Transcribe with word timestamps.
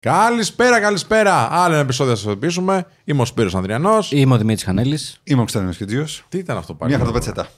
Καλησπέρα, 0.00 0.80
καλησπέρα. 0.80 1.48
Άλλο 1.52 1.72
ένα 1.74 1.82
επεισόδιο 1.82 2.12
να 2.12 2.18
σας 2.18 2.26
ειδοποιήσουμε. 2.26 2.86
Είμαι 3.04 3.22
ο 3.22 3.24
Σπύρος 3.24 3.54
Ανδριανός. 3.54 4.12
Είμαι 4.12 4.34
ο 4.34 4.38
Δημήτρης 4.38 4.64
Χανέλης. 4.64 5.20
Είμαι 5.24 5.36
ο 5.36 5.40
Κωνσταντίνο 5.40 5.72
Κιτζίο. 5.72 6.06
Τι 6.28 6.38
ήταν 6.38 6.56
αυτό 6.56 6.74
πάλι; 6.74 6.90
Μια 6.90 6.98
χαρτοπετσέτα. 7.00 7.48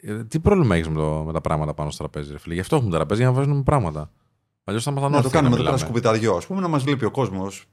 Ε, 0.00 0.24
Τι 0.24 0.38
πρόβλημα 0.38 0.74
έχεις 0.74 0.88
με, 0.88 0.94
το- 0.94 1.22
με 1.26 1.32
τα 1.32 1.40
πράγματα 1.40 1.74
πάνω 1.74 1.90
στο 1.90 1.98
τραπέζι, 2.08 2.32
ρε 2.32 2.38
φίλε; 2.38 2.54
Γι' 2.54 2.60
αυτό 2.60 2.76
έχουμε 2.76 2.90
τραπέζι 2.90 3.20
για 3.20 3.30
να 3.30 3.36
βάζουμε 3.36 3.62
πράγματα. 3.62 4.10
Αλλιώς 4.64 4.82
θα 4.84 4.90
ήμασταν 4.90 5.12
Να 5.12 5.16
το 5.18 5.24
όρθιοι 5.24 5.38
κάνουμε 5.40 5.54
εδώ 5.54 5.64
πέρα 5.64 5.74
μιλάμε. 5.76 5.90
σκουπιταριό, 5.90 6.34
ας 6.36 6.46
πούμε, 6.46 6.60
να 6.60 6.68
μας 6.68 6.82
βλέπει 6.82 7.04
ο 7.04 7.10
κόσμος. 7.10 7.64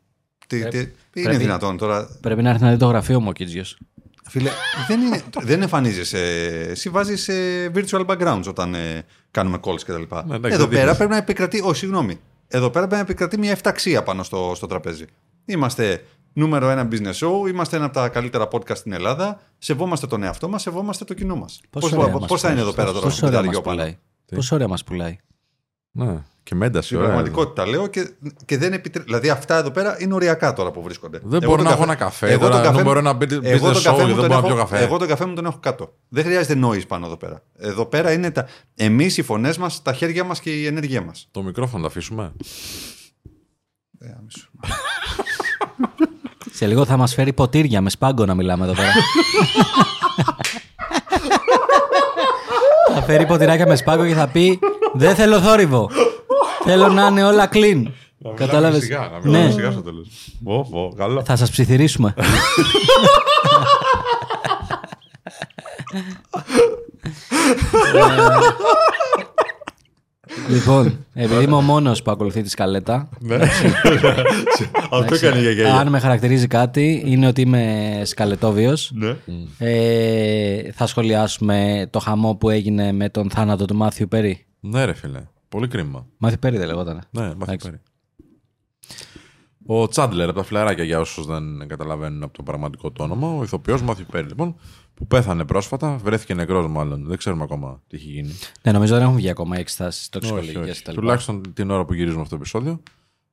Τι, 0.48 0.68
τι, 0.68 0.78
είναι 0.78 0.92
πρέπει- 1.14 1.38
δυνατόν 1.38 1.78
τώρα; 1.78 2.18
Πρέπει 2.22 2.42
να 2.42 2.50
έρθει 2.50 2.64
να 2.64 2.72
δει 2.72 2.78
το 2.78 2.86
γραφείο 2.88 3.20
μου 3.22 3.28
ο 3.30 3.32
Κίτζιο. 3.32 3.64
Φίλε, 4.28 4.50
δεν, 4.88 5.02
είναι, 5.02 5.22
δεν 5.42 5.62
εμφανίζεσαι. 5.62 6.20
Εσύ 6.70 6.90
βάζεις 6.90 7.30
virtual 7.74 8.06
backgrounds 8.06 8.44
όταν 8.48 8.74
ε, 8.74 9.04
κάνουμε 9.32 9.60
calls 9.64 9.80
κτλ. 9.86 9.94
Ναι, 9.94 10.36
εντάξει, 10.36 10.56
Εδώ 10.56 10.58
δεν 10.58 10.68
πέρα 10.70 10.70
δείχνεις. 10.82 10.98
πρέπει 10.98 11.12
να 11.12 11.18
επικρατεί. 11.18 11.62
Όχι, 11.62 11.76
συγγνώμη. 11.76 12.20
Εδώ 12.48 12.70
πέρα 12.70 12.88
πρέπει 12.88 12.94
να 12.94 13.00
επικρατεί 13.00 13.38
μια 13.38 13.52
εφταξία 13.52 14.04
πάνω 14.04 14.24
στο, 14.24 14.52
στο 14.56 14.68
τραπέζι. 14.68 15.06
Είμαστε 15.46 16.06
νούμερο 16.34 16.70
ένα 16.70 16.88
business 16.92 17.14
show, 17.14 17.50
είμαστε 17.50 17.76
ένα 17.76 17.86
από 17.86 17.94
τα 17.94 18.10
καλύτερα 18.10 18.48
podcast 18.52 18.76
στην 18.76 18.94
Ελλάδα. 18.94 19.40
Σεβόμαστε 19.58 20.08
τον 20.08 20.24
εαυτό 20.24 20.50
μας, 20.50 20.62
σεβόμαστε 20.62 21.06
το 21.06 21.14
κοινό 21.14 21.36
μας. 21.36 21.62
Πώς 22.28 22.42
θα 22.42 22.52
είναι 22.52 22.60
εδώ 22.60 22.74
πέρα 22.74 22.92
τώρα 22.92 23.06
Πόσο 23.06 23.26
ωραία 23.26 23.42
μας 23.42 23.56
σκουπιταριό 23.56 23.62
πάνω. 23.62 23.78
πουλάει; 23.78 23.98
Πόσο 24.36 24.56
ωραία 24.56 24.68
μας 24.68 24.84
πουλάει; 24.84 25.18
Ναι, 25.98 26.24
και 26.44 26.56
με 26.56 26.66
ένταση, 26.66 26.86
Στην 26.86 26.98
ωραία. 26.98 27.10
πραγματικότητα 27.10 27.68
λέω 27.68 27.88
και, 27.88 28.10
και 28.46 28.58
δεν 28.58 28.74
επιτρέπει. 28.74 29.06
Δηλαδή 29.08 29.30
αυτά 29.30 29.58
εδώ 29.58 29.72
πέρα 29.72 29.96
είναι 30.00 30.14
οριακά 30.14 30.54
τώρα 30.54 30.72
που 30.72 30.82
βρίσκονται. 30.82 31.20
Δεν 31.24 31.40
Εγώ 31.44 31.52
μπορώ 31.52 31.56
τον 31.62 31.66
να 31.66 31.72
έχω 31.72 31.84
ένα 31.84 31.96
καφέ, 31.96 32.30
Εγώ 32.32 32.40
τώρα 32.40 32.52
τον 32.54 32.62
καφέ, 32.62 32.74
δεν 32.76 32.82
μου- 32.86 32.90
μπορώ 32.90 33.02
να 33.02 33.14
μπει- 33.14 33.40
μπει 33.40 33.50
εγώ 33.50 33.58
στο 33.58 33.72
τον 33.74 33.82
show 33.82 33.84
καφέ 33.84 34.02
και 34.04 34.08
μου 34.14 34.22
δεν 34.22 34.30
τον 34.30 34.40
μπορώ 34.42 34.42
να 34.42 34.48
έχω- 34.48 34.48
πιω 34.48 34.56
καφέ. 34.56 34.84
Εγώ 34.84 34.98
τον 34.98 35.08
καφέ 35.08 35.26
μου 35.26 35.34
τον 35.36 35.46
έχω 35.46 35.58
κάτω. 35.60 35.94
Δεν 36.10 36.24
χρειάζεται 36.24 36.60
noise 36.64 36.88
πάνω 36.88 37.06
εδώ 37.06 37.18
πέρα. 37.18 37.42
Εδώ 37.58 37.86
πέρα 37.86 38.12
είναι 38.12 38.32
τα... 38.32 38.46
εμείς 38.76 39.18
οι 39.18 39.22
φωνές 39.22 39.58
μας, 39.58 39.82
τα 39.82 39.94
χέρια 39.94 40.24
μας 40.24 40.40
και 40.40 40.50
η 40.52 40.66
ενέργεια 40.66 41.02
μας. 41.02 41.28
Το 41.32 41.42
μικρόφωνο 41.44 41.82
το 41.82 41.88
αφήσουμε. 41.88 42.32
Σε 46.52 46.66
λίγο 46.68 46.86
θα 46.86 46.98
μας 46.98 47.14
φέρει 47.14 47.34
ποτήρια 47.34 47.82
με 47.82 47.90
σπάγκο 47.90 48.26
να 48.26 48.34
μιλάμε 48.36 48.64
εδώ 48.66 48.74
πέρα. 48.74 48.92
θα 52.96 53.02
φέρει 53.02 53.26
ποτηράκια 53.26 53.68
με 53.68 53.76
σπάγκο 53.76 54.06
και 54.08 54.14
θα 54.14 54.28
πει 54.28 54.60
Δεν 54.96 55.16
θέλω 55.16 55.40
θόρυβο. 55.40 55.90
θέλω 56.64 56.88
να 56.88 57.06
είναι 57.08 57.24
όλα 57.24 57.50
clean. 57.54 57.84
Κατάλαβες; 58.36 58.82
Σιγά, 58.84 59.00
να 59.00 59.20
Ναι, 59.20 59.30
μιλάμε 59.30 59.52
σιγά 59.52 59.72
στο 59.72 59.82
τέλος. 59.82 60.08
Πω, 60.44 60.68
πω, 60.72 60.94
καλό. 60.98 61.24
θα 61.26 61.36
σας 61.36 61.50
ψιθυρίσουμε. 61.52 62.14
λοιπόν, 70.50 71.06
επειδή 71.14 71.44
είμαι 71.44 71.56
ο 71.56 71.62
μόνος 71.62 72.02
που 72.02 72.12
ακολουθεί 72.12 72.42
τη 72.42 72.50
σκαλέτα, 72.50 73.10
Ναι. 73.20 73.36
Αυτό 74.92 75.16
έκανε 75.16 75.38
η 75.38 75.42
γιαγιά. 75.42 75.76
αν 75.76 75.88
με 75.90 76.00
χαρακτηρίζει 76.00 76.48
κάτι, 76.48 77.04
είναι 77.06 77.28
ότι 77.28 77.42
είμαι 77.42 78.02
σκαλετόβιος. 78.06 78.92
Ναι. 78.94 79.16
Ε, 79.58 80.72
θα 80.72 80.88
σχολιάσουμε 80.88 81.88
το 81.90 82.00
χαμό 82.00 82.36
που 82.36 82.50
έγινε 82.50 82.92
με 82.92 83.10
τον 83.10 83.30
θάνατο 83.30 83.66
του 83.66 83.76
Μάθιου 83.76 84.08
Πέρι. 84.08 84.46
Ναι, 84.70 84.86
ρε 84.86 84.94
φίλε. 84.94 85.28
Πολύ 85.50 85.68
κρίμα. 85.68 86.08
Μάθιου 86.18 86.38
Πέρι 86.40 86.58
δεν 86.58 86.68
λεγότανε. 86.68 87.02
Ναι, 87.12 87.22
μάθει 87.22 87.36
Εντάξει. 87.42 87.70
πέρι. 87.70 87.82
Ο 89.68 89.88
Τσάντλερ 89.88 90.30
από 90.30 90.38
τα 90.38 90.44
φιλαράκια, 90.44 90.84
για 90.84 91.00
όσους 91.00 91.26
δεν 91.26 91.68
καταλαβαίνουν 91.68 92.24
από 92.24 92.34
το 92.34 92.44
πραγματικό 92.44 92.92
το 92.92 93.04
όνομα, 93.04 93.28
ο 93.28 93.44
ηθοποιός 93.44 93.82
Μάθιου 93.82 94.06
Πέρι, 94.12 94.28
λοιπόν, 94.28 94.56
που 94.94 95.08
πέθανε 95.08 95.46
πρόσφατα, 95.46 95.98
βρέθηκε 95.98 96.34
νεκρός 96.34 96.68
μάλλον. 96.68 97.06
Δεν 97.06 97.18
ξέρουμε 97.18 97.44
ακόμα 97.44 97.82
τι 97.88 97.96
έχει 97.96 98.10
γίνει. 98.10 98.34
Ναι, 98.62 98.72
νομίζω 98.72 98.94
δεν 98.94 99.04
έχουν 99.04 99.16
βγει 99.16 99.30
ακόμα 99.30 99.58
εξετάσεις 99.58 100.02
Όχι, 100.02 100.10
τοξικολογικέ 100.10 100.60
όχι. 100.60 100.82
κτλ. 100.82 100.94
Τουλάχιστον 100.94 101.54
την 101.54 101.72
ώρα 101.72 101.86
που 101.86 101.94
γυρίζουμε 101.94 102.22
αυτό 102.22 102.36
το 102.36 102.42
επεισόδιο. 102.42 102.82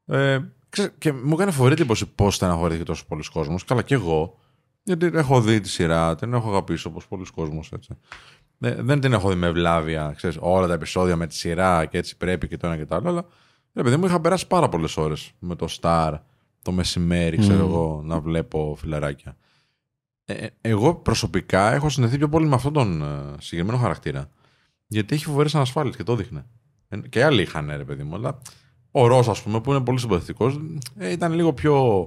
Ε, 0.07 0.39
ξέρεις, 0.69 0.93
και 0.99 1.13
μου 1.13 1.33
έκανε 1.33 1.51
φοβερή 1.51 1.75
εντύπωση 1.75 2.07
πώς 2.07 2.35
στεναχωρήθηκε 2.35 2.85
τόσο 2.85 3.05
πολλοί 3.09 3.23
κόσμος. 3.33 3.65
Καλά, 3.65 3.83
και 3.83 3.95
εγώ. 3.95 4.39
Γιατί 4.83 5.11
έχω 5.15 5.41
δει 5.41 5.61
τη 5.61 5.69
σειρά, 5.69 6.15
την 6.15 6.35
έχω 6.35 6.49
αγαπήσει 6.49 6.87
όπως 6.87 7.09
πολλοί 7.09 7.25
κόσμοι. 7.35 7.61
Ε, 7.71 7.77
δεν 8.63 9.01
την 9.01 9.13
έχω 9.13 9.29
δει 9.29 9.35
με 9.35 9.51
βλάβια, 9.51 10.13
ξέρεις, 10.17 10.37
όλα 10.41 10.67
τα 10.67 10.75
επεισόδια 10.75 11.17
με 11.17 11.27
τη 11.27 11.35
σειρά 11.35 11.85
και 11.85 11.99
έτσι 11.99 12.17
πρέπει 12.17 12.49
και 12.49 12.57
το 12.57 12.67
ένα 12.67 12.77
και 12.77 12.85
το 12.85 12.95
άλλο. 12.95 13.09
Αλλά 13.09 13.25
ρε 13.75 13.83
παιδί 13.83 13.97
μου, 13.97 14.05
είχα 14.05 14.21
περάσει 14.21 14.47
πάρα 14.47 14.69
πολλές 14.69 14.97
ώρες 14.97 15.33
με 15.39 15.55
το 15.57 15.67
Star 15.81 16.19
το 16.63 16.73
μεσημέρι, 16.73 17.37
ξέρω 17.37 17.59
εγώ, 17.67 18.03
να 18.05 18.21
βλέπω 18.21 18.77
φιλαράκια. 18.79 19.37
Ε, 20.25 20.33
ε, 20.33 20.49
εγώ 20.61 20.95
προσωπικά 20.95 21.73
έχω 21.73 21.89
συνδεθεί 21.89 22.19
πιο 22.19 22.29
πολύ 22.29 22.47
με 22.47 22.55
αυτόν 22.55 22.73
τον 22.73 23.03
ε, 23.03 23.07
συγκεκριμένο 23.41 23.79
χαρακτήρα. 23.79 24.29
Γιατί 24.87 25.15
έχει 25.15 25.25
φοβερές 25.25 25.55
ανασφάλειες 25.55 25.97
και 25.97 26.03
το 26.03 26.17
δείχνε. 26.17 26.47
Ε, 26.89 26.97
Και 27.09 27.25
άλλοι 27.25 27.43
είχαν, 27.43 27.73
ρε 27.77 27.85
παιδί 27.85 28.03
μου, 28.03 28.15
αλλά 28.15 28.39
ο 28.91 29.07
Ρος, 29.07 29.29
ας 29.29 29.43
πούμε, 29.43 29.61
που 29.61 29.71
είναι 29.71 29.81
πολύ 29.81 29.99
συμπαθητικός, 29.99 30.61
ε, 30.99 31.11
ήταν 31.11 31.33
λίγο 31.33 31.53
πιο 31.53 32.07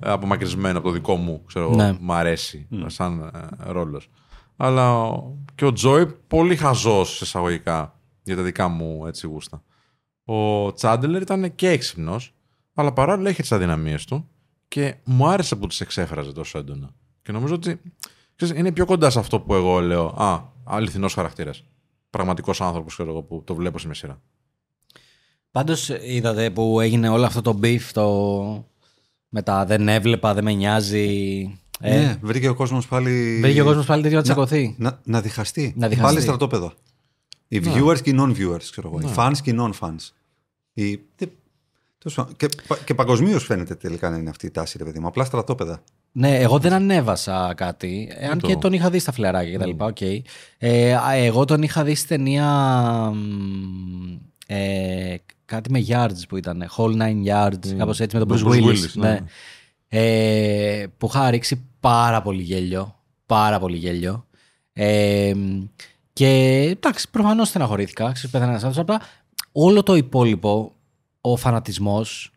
ε, 0.00 0.10
απομακρυσμένο 0.10 0.78
από 0.78 0.86
το 0.86 0.92
δικό 0.92 1.16
μου. 1.16 1.42
Ξέρω, 1.46 1.64
εγώ, 1.64 1.74
Ναι. 1.74 1.96
Μ' 2.00 2.12
αρέσει 2.12 2.68
σαν 2.86 3.30
ε, 3.66 3.70
ρόλος. 3.70 4.10
Αλλά 4.56 5.00
ο- 5.00 5.36
και 5.54 5.64
ο 5.64 5.72
Τζόι 5.72 6.06
πολύ 6.06 6.56
χαζός 6.56 7.20
εισαγωγικά 7.20 8.00
για 8.22 8.36
τα 8.36 8.42
δικά 8.42 8.68
μου 8.68 9.06
έτσι 9.06 9.26
γούστα. 9.26 9.62
Ο 10.24 10.72
Τσάντελερ 10.72 11.22
ήταν 11.22 11.54
και 11.54 11.68
έξυπνος, 11.68 12.34
αλλά 12.74 12.92
παράλληλα 12.92 13.30
είχε 13.30 13.40
τις 13.42 13.52
αδυναμίες 13.52 14.04
του 14.04 14.28
και 14.68 14.94
μου 15.04 15.28
άρεσε 15.28 15.56
που 15.56 15.66
τις 15.66 15.80
εξέφραζε 15.80 16.32
τόσο 16.32 16.58
έντονα. 16.58 16.94
Και 17.22 17.32
νομίζω 17.32 17.54
ότι 17.54 17.80
ξέρεις, 18.36 18.58
είναι 18.58 18.72
πιο 18.72 18.84
κοντά 18.86 19.10
σε 19.10 19.18
αυτό 19.18 19.40
που 19.40 19.54
εγώ 19.54 19.80
λέω. 19.80 20.06
Α, 20.06 20.42
αληθινός 20.64 21.14
χαρακτήρας. 21.14 21.64
Πραγματικός 22.10 22.60
άνθρωπος, 22.60 22.94
ξέρω 22.94 23.10
εγώ, 23.10 23.22
που 23.22 23.42
το 23.44 23.54
βλέπω 23.54 23.78
σε 23.78 23.86
μια 23.86 23.94
σειρά. 23.94 24.20
Πάντως 25.50 25.88
είδατε 25.88 26.50
που 26.50 26.80
έγινε 26.80 27.08
όλο 27.08 27.24
αυτό 27.24 27.42
το 27.42 27.58
beef 27.62 27.80
το... 27.92 28.68
με 29.28 29.42
τα 29.42 29.64
δεν 29.64 29.88
έβλεπα, 29.88 30.34
δεν 30.34 30.44
με 30.44 30.52
νοιάζει. 30.52 31.58
Ε, 31.80 31.98
Ναι, 32.00 32.16
βρήκε 32.22 32.48
ο 32.48 32.54
κόσμος 32.54 32.86
πάλι. 32.86 33.38
Βρήκε 33.40 33.60
ο 33.60 33.64
κόσμος 33.64 33.86
πάλι 33.86 34.02
τέτοιο 34.02 34.16
να 34.16 34.22
τσακωθεί. 34.22 34.74
Να, 34.78 35.00
να 35.04 35.20
διχαστεί. 35.20 35.72
Να 35.76 35.88
διχαστεί. 35.88 36.12
Πάλι 36.12 36.20
στρατόπεδο. 36.24 36.72
Οι 37.48 37.60
viewers 37.64 38.00
και 38.02 38.10
οι 38.10 38.16
non-viewers, 38.18 38.62
ξέρω 38.70 38.88
εγώ. 38.94 39.08
Οι 39.08 39.12
fans 39.16 39.32
και 39.42 39.50
οι 39.50 39.56
non-fans. 39.60 40.10
Οι... 40.72 40.96
τι- 40.98 41.28
τέλος 41.98 42.14
πάντων, 42.16 42.36
Και, 42.36 42.48
πα- 42.66 42.78
και 42.84 42.94
παγκοσμίως 42.94 43.44
φαίνεται 43.44 43.74
τελικά 43.74 44.10
να 44.10 44.16
είναι 44.16 44.30
αυτή 44.30 44.46
η 44.46 44.50
τάση, 44.50 44.78
ρε 44.78 44.84
παιδί 44.84 44.98
μου. 44.98 45.06
Απλά 45.06 45.24
στρατόπεδα. 45.24 45.82
Ναι, 46.12 46.36
εγώ 46.38 46.58
δεν 46.58 46.72
ανέβασα 46.72 47.52
κάτι. 47.56 48.08
Αν 48.30 48.38
το. 48.38 48.46
και 48.46 48.56
τον 48.56 48.72
είχα 48.72 48.90
δει 48.90 48.98
στα 48.98 49.12
φιλαράκια 49.12 49.50
και 49.50 49.58
τα 49.58 49.66
λοιπά, 49.66 49.84
οκ. 49.86 50.00
Ε, 50.58 50.94
α, 50.94 51.12
εγώ 51.12 51.44
τον 51.44 51.62
είχα 51.62 51.84
δει 51.84 51.94
στη 51.94 52.08
ταινία. 52.08 52.46
μ, 53.14 54.18
Ε, 54.46 55.14
κάτι 55.44 55.70
με 55.70 55.84
yards 55.88 56.22
που 56.28 56.36
ήταν. 56.36 56.64
Whole 56.76 56.96
nine 56.96 57.24
yards, 57.32 57.66
κάπως 57.78 58.00
έτσι 58.00 58.16
με 58.16 58.24
τον 58.24 58.28
Με 58.28 58.34
Bruce 58.34 58.42
τον 58.42 58.52
Bruce 58.52 58.64
Willis. 58.70 58.74
Willis, 58.84 58.90
ναι. 58.94 59.08
ναι. 59.10 59.20
Ε, 59.96 60.86
που 60.98 61.06
είχα 61.06 61.30
ρίξει 61.30 61.66
πάρα 61.80 62.22
πολύ 62.22 62.42
γέλιο. 62.42 62.94
Πάρα 63.26 63.58
πολύ 63.58 63.76
γέλιο. 63.76 64.26
Ε, 64.72 65.32
και 66.12 66.28
εντάξει, 66.70 67.10
προφανώς 67.10 67.48
στεναχωρήθηκα. 67.48 68.12
Ξέρεις, 68.12 68.30
πέθανε 68.30 68.50
ένας 68.50 68.64
άνθρωπος. 68.64 68.94
Απλά 68.94 69.08
όλο 69.52 69.82
το 69.82 69.94
υπόλοιπο, 69.94 70.72
ο 71.20 71.36
φανατισμός, 71.36 72.30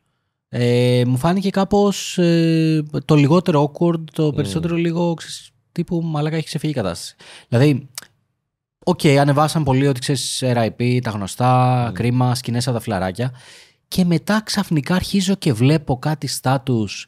ε, 0.50 1.01
μου 1.07 1.17
φάνηκε 1.17 1.50
κάπως 1.50 2.17
ε, 2.17 2.84
το 3.06 3.16
λιγότερο 3.16 3.72
awkward, 3.72 4.03
το 4.12 4.34
περισσότερο 4.34 4.75
λίγο 4.75 5.13
ξέρεις, 5.13 5.51
τύπου 5.72 6.01
μαλάκα 6.03 6.35
έχει 6.35 6.46
ξεφύγει 6.46 6.72
η 6.72 6.75
κατάσταση. 6.75 7.16
Δηλαδή, 7.47 7.90
οκ, 8.84 9.06
ανεβάσαν 9.06 9.63
πολύ 9.63 9.88
ότι 9.88 10.00
ξέρεις 10.00 10.44
RIP, 10.46 11.00
τα 11.01 11.09
γνωστά, 11.09 11.91
κρίμα, 11.94 12.35
σκηνές 12.35 12.67
από 12.67 12.75
τα 12.78 12.81
φιλαράκια. 12.84 13.31
Και 13.88 14.06
μετά 14.06 14.41
ξαφνικά 14.46 14.96
αρχίζω 14.96 15.35
και 15.35 15.53
βλέπω 15.53 16.00
κάτι 16.00 16.28
στάτους 16.28 17.07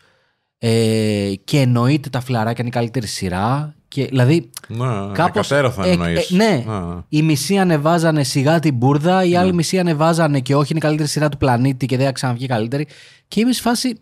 ε, 0.60 1.34
και 1.44 1.60
εννοείται 1.60 2.10
τα 2.10 2.22
φιλαράκια 2.22 2.56
είναι 2.60 2.68
η 2.70 2.72
καλύτερη 2.72 3.08
σειρά. 3.08 3.74
Και, 3.88 4.06
δηλαδή, 4.06 4.50
Ναι, 4.68 4.78
κάπως, 5.14 5.52
εκατέρωθαν 5.52 5.86
ε, 5.86 5.92
εννοείς. 5.92 6.32
ε, 6.32 6.36
ναι, 6.36 6.64
Α, 6.72 7.06
οι 7.10 7.22
μισοί 7.22 7.58
ανεβάζανε 7.58 8.24
σιγά 8.24 8.60
την 8.60 8.76
μπουρδα, 8.76 9.24
οι 9.24 9.36
άλλοι 9.36 9.54
μισοί 9.54 9.80
ανεβάζανε 9.80 10.40
και 10.40 10.56
όχι 10.56 10.68
είναι 10.70 10.80
η 10.80 10.82
καλύτερη 10.82 11.10
σειρά 11.10 11.30
του 11.30 11.38
πλανήτη 11.38 11.86
και 11.86 11.98
δεν 11.98 12.06
θα 12.06 12.12
ξαναβγεί 12.12 12.46
καλύτερη. 12.48 12.88
Και 13.28 13.40
είμαι 13.40 13.52
σε 13.54 13.62
φάση, 13.62 13.98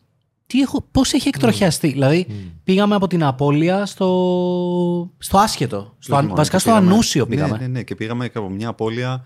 τι 0.48 0.62
έχω, 0.62 0.82
πώς 0.92 1.14
έχει 1.14 1.28
εκτροχιαστεί. 1.28 1.88
Δηλαδή, 1.88 2.28
πήγαμε 2.64 2.96
από 2.96 3.08
την 3.08 3.24
απώλεια 3.24 3.86
στο, 3.86 5.12
στο 5.18 5.38
άσχετο. 5.38 5.96
Στο, 6.00 6.16
αν- 6.16 6.22
Λοιπόν, 6.22 6.38
βασικά 6.38 6.56
και 6.56 6.62
στο 6.62 6.72
πήγαμε- 6.72 6.92
ανούσιο 6.94 7.26
πήγαμε. 7.28 7.52
Ναι, 7.58 7.58
ναι, 7.58 7.68
ναι. 7.68 7.84
Και 7.84 7.96
πήγαμε 7.96 8.30
από 8.34 8.50
μια 8.50 8.68
απώλεια 8.70 9.26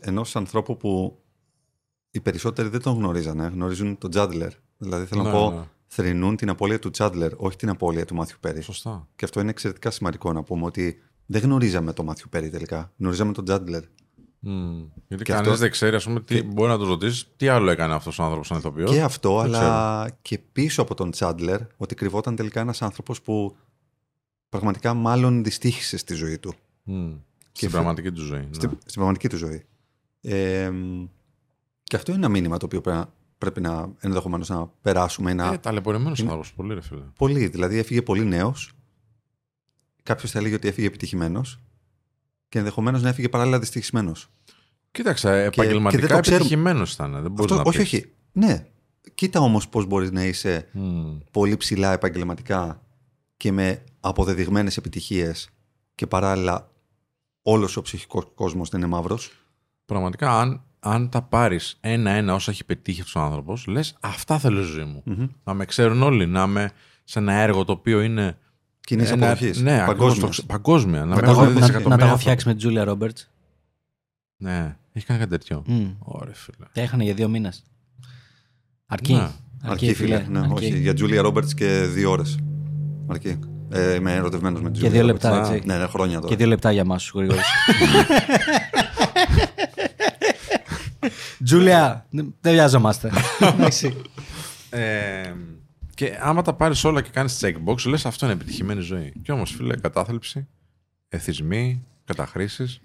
ενός 0.00 0.36
ανθρώπου 0.36 0.76
που 0.76 1.18
οι 2.10 2.20
περισσότεροι 2.20 2.68
δεν 2.68 2.82
τον 2.82 2.94
γνωρίζανε. 2.94 3.50
Γνωρίζουν 3.54 3.98
τον 3.98 4.10
Τζάντλερ. 4.10 4.50
Δηλαδή 4.78 5.04
θέλω 5.06 5.22
Ναι, 5.22 5.28
να 5.28 5.34
πω, 5.34 5.50
ναι. 5.50 5.60
Θρυνούν 5.96 6.36
την 6.36 6.48
απώλεια 6.48 6.78
του 6.78 6.90
Τζάντλερ, 6.90 7.32
όχι 7.36 7.56
την 7.56 7.68
απώλεια 7.68 8.04
του 8.04 8.14
Μάθιου 8.14 8.36
Πέρι. 8.40 8.60
Σωστά. 8.60 9.08
Και 9.16 9.24
αυτό 9.24 9.40
είναι 9.40 9.50
εξαιρετικά 9.50 9.90
σημαντικό 9.90 10.32
να 10.32 10.42
πούμε 10.42 10.64
ότι 10.64 11.02
δεν 11.26 11.42
γνωρίζαμε 11.42 11.92
τον 11.92 12.04
Μάθιου 12.04 12.26
Πέρι 12.30 12.50
τελικά. 12.50 12.92
Γνωρίζαμε 12.98 13.32
τον 13.32 13.44
Τζάντλερ. 13.44 13.82
Μμ. 14.38 14.84
Γιατί 15.08 15.24
Και 15.24 15.32
κανείς 15.32 15.48
αυτό- 15.48 15.60
δεν 15.60 15.70
ξέρει, 15.70 15.96
ας 15.96 16.04
πούμε, 16.04 16.20
τι, 16.20 16.42
μπορεί 16.42 16.70
να 16.70 16.78
του 16.78 16.84
ρωτήσει 16.84 17.26
τι 17.36 17.48
άλλο 17.48 17.70
έκανε 17.70 17.94
αυτός 17.94 18.18
ο 18.18 18.22
άνθρωπος 18.22 18.46
σαν 18.46 18.58
ηθοποιός. 18.58 18.90
Και 18.90 19.02
αυτό, 19.02 19.40
δεν 19.40 19.54
αλλά 19.54 20.10
και 20.22 20.38
πίσω 20.52 20.82
από 20.82 20.94
τον 20.94 21.10
Τσάντλερ, 21.10 21.60
ότι 21.76 21.94
κρυβόταν 21.94 22.36
τελικά 22.36 22.60
ένας 22.60 22.82
άνθρωπος 22.82 23.22
που 23.22 23.56
πραγματικά 24.48 24.94
μάλλον 24.94 25.44
δυστύχησε 25.44 25.96
στη 25.96 26.14
ζωή 26.14 26.38
του. 26.38 26.54
Μμ. 26.82 27.10
Και 27.38 27.46
Στην 27.52 27.68
φε- 27.68 27.70
πραγματική 27.70 28.12
του 28.12 28.22
ζωή. 28.22 28.38
ναι. 28.40 28.48
Στην, 28.54 28.70
στην 28.70 28.92
πραγματική 28.94 29.28
του 29.28 29.36
ζωή. 29.36 29.64
Ε, 30.20 30.70
και 31.82 31.96
αυτό 31.96 32.12
είναι 32.12 32.20
ένα 32.20 32.28
μήνυμα 32.28 32.56
το 32.56 32.64
οποίο 32.64 32.80
πρέπει 32.80 32.96
να, 32.98 33.12
πρέπει 33.38 33.60
να 33.60 33.92
ενδεχομένως 33.98 34.48
να 34.48 34.70
περάσουμε. 34.82 35.34
Να... 35.34 35.52
Ε, 35.52 35.58
ταλαιπωρημένος 35.58 36.20
άνθρωπος. 36.20 36.52
Πολύ, 36.52 36.74
ρε 36.74 36.80
φίλε. 36.80 37.02
Πολύ. 37.16 37.46
Δηλαδή 37.46 37.78
έφυγε 37.78 38.02
πολύ 38.02 38.24
νέος. 38.24 38.72
Κάποιος 40.02 40.30
θα 40.30 40.38
έλεγε 40.38 40.54
ότι 40.54 40.68
έφυγε 40.68 40.86
επιτυχημένος. 40.86 41.60
Και 42.48 42.58
ενδεχομένως 42.58 43.02
να 43.02 43.08
έφυγε 43.08 43.28
παράλληλα 43.28 43.58
δυστυχισμένος. 43.58 44.30
Κοίταξε, 44.90 45.28
και 45.28 45.34
δεν 45.34 45.46
επαγγελματικά 45.46 46.14
το 46.14 46.20
ξέρουμε. 46.20 46.36
επιτυχημένος 46.36 46.92
ήταν. 46.92 47.22
Δεν 47.22 47.30
μπορείς 47.30 47.52
να 47.52 47.60
όχι, 47.60 47.78
πεις. 47.78 47.86
όχι. 47.86 48.12
Ναι. 48.32 48.66
Κοίτα 49.14 49.40
όμως 49.40 49.68
πώς 49.68 49.86
μπορείς 49.86 50.10
να 50.10 50.24
είσαι 50.24 50.68
Μμμ. 50.72 51.18
πολύ 51.30 51.56
ψηλά 51.56 51.92
επαγγελματικά 51.92 52.82
και 53.36 53.52
με 53.52 53.84
αποδεδειγμένες 54.00 54.76
επιτυχίες 54.76 55.48
και 55.94 56.06
παράλληλα 56.06 56.70
όλος 57.42 57.76
ο 57.76 57.82
ψυχικός 57.82 58.26
κόσμος 58.34 58.70
να 58.70 58.78
είναι 58.78 58.86
μαύρος. 58.86 59.32
Πραγματικά, 59.84 60.40
αν, 60.40 60.62
αν 60.86 61.08
τα 61.08 61.22
πάρεις 61.22 61.76
ένα-ένα 61.80 62.34
όσα 62.34 62.50
έχει 62.50 62.64
πετύχει 62.64 63.00
αυτός 63.00 63.14
ο 63.22 63.24
άνθρωπος, 63.24 63.66
λες 63.66 63.96
αυτά 64.00 64.38
θέλω 64.38 64.62
στη 64.62 64.72
ζωή 64.72 64.84
μου. 64.84 65.02
Να 65.44 65.54
με 65.54 65.64
ξέρουν 65.64 66.02
όλοι, 66.02 66.26
να 66.26 66.42
είμαι 66.42 66.70
σε 67.04 67.18
ένα 67.18 67.32
έργο 67.32 67.64
το 67.64 67.72
οποίο 67.72 68.00
είναι. 68.00 68.38
Κοινής 68.80 69.10
ένα- 69.10 69.26
αποδοχής. 69.30 69.60
Ναι, 69.60 69.72
ακριβώς 69.72 69.96
παγκόσμια. 69.96 70.20
το 70.24 70.28
ξε- 70.28 70.46
παγκόσμια. 70.46 71.00
Να 71.00 71.06
Να, 71.06 71.14
με 71.14 71.20
τα 71.22 71.30
έχουν 71.30 71.42
έχω- 71.42 71.52
να, 71.52 71.58
δισεκατομμύρια 71.60 71.88
να 71.88 71.96
τα 71.96 72.02
έχω 72.04 72.12
άνθρωποι. 72.12 72.20
φτιάξει 72.22 72.46
με 72.48 72.52
τη 72.52 72.58
Τζούλια 72.58 72.84
Ρόμπερτς. 72.84 73.30
Ναι, 74.36 74.76
έχει 74.92 75.06
κάνει 75.06 75.18
κάτι 75.20 75.30
τέτοιο. 75.30 75.64
Mm. 75.68 75.94
Ωραία, 75.98 76.34
φίλε. 76.34 76.66
Τα 76.72 76.82
είχαν 76.82 77.00
για 77.00 77.14
δύο 77.14 77.28
μήνες. 77.28 77.62
Αρκεί. 78.86 79.12
Ναι. 79.14 79.28
Αρκεί, 79.62 79.94
φίλε. 79.94 80.24
Ναι, 80.28 80.38
αρκεί. 80.38 80.52
όχι. 80.52 80.78
Για 80.78 80.94
Τζούλια 80.94 81.22
Ρόμπερτς 81.22 81.54
και 81.54 81.66
δύο 81.94 82.10
ώρες. 82.10 82.38
Αρκεί. 83.08 83.38
Ε, 83.70 83.94
είμαι 83.94 84.14
ερωτευμένος 84.14 84.62
με 84.62 84.70
τη 84.70 84.78
Και 84.80 84.88
Τζούλια 84.88 85.02
δύο 85.02 85.10
Roberts. 85.10 85.12
λεπτά, 85.22 85.42
Α, 85.42 85.52
έτσι. 85.54 85.66
Ναι, 85.66 85.76
ναι, 85.78 85.86
χρόνια 85.86 86.16
τώρα. 86.16 86.28
Και 86.28 86.36
δύο 86.36 86.46
λεπτά 86.46 86.72
για 86.72 86.80
εμάς 86.80 87.04
του 87.04 87.18
γρήγορου. 87.18 87.38
Τζούλια, 91.46 92.06
δεν 92.10 92.34
βιάζομαστε. 92.40 93.10
Εντάξει. 93.40 94.02
Ε, 94.70 95.32
και 95.94 96.18
άμα 96.20 96.42
τα 96.42 96.54
πάρεις 96.54 96.84
όλα 96.84 97.00
και 97.02 97.10
κάνεις 97.12 97.40
checkbox, 97.44 97.86
λες 97.86 98.06
αυτό 98.06 98.24
είναι 98.26 98.34
επιτυχημένη 98.34 98.80
ζωή. 98.80 99.12
Και 99.22 99.32
όμως, 99.32 99.50
φίλε, 99.50 99.76
κατάθλιψη, 99.76 100.46
εθισμοί, 101.08 101.84
καταχρήσεις 102.04 102.80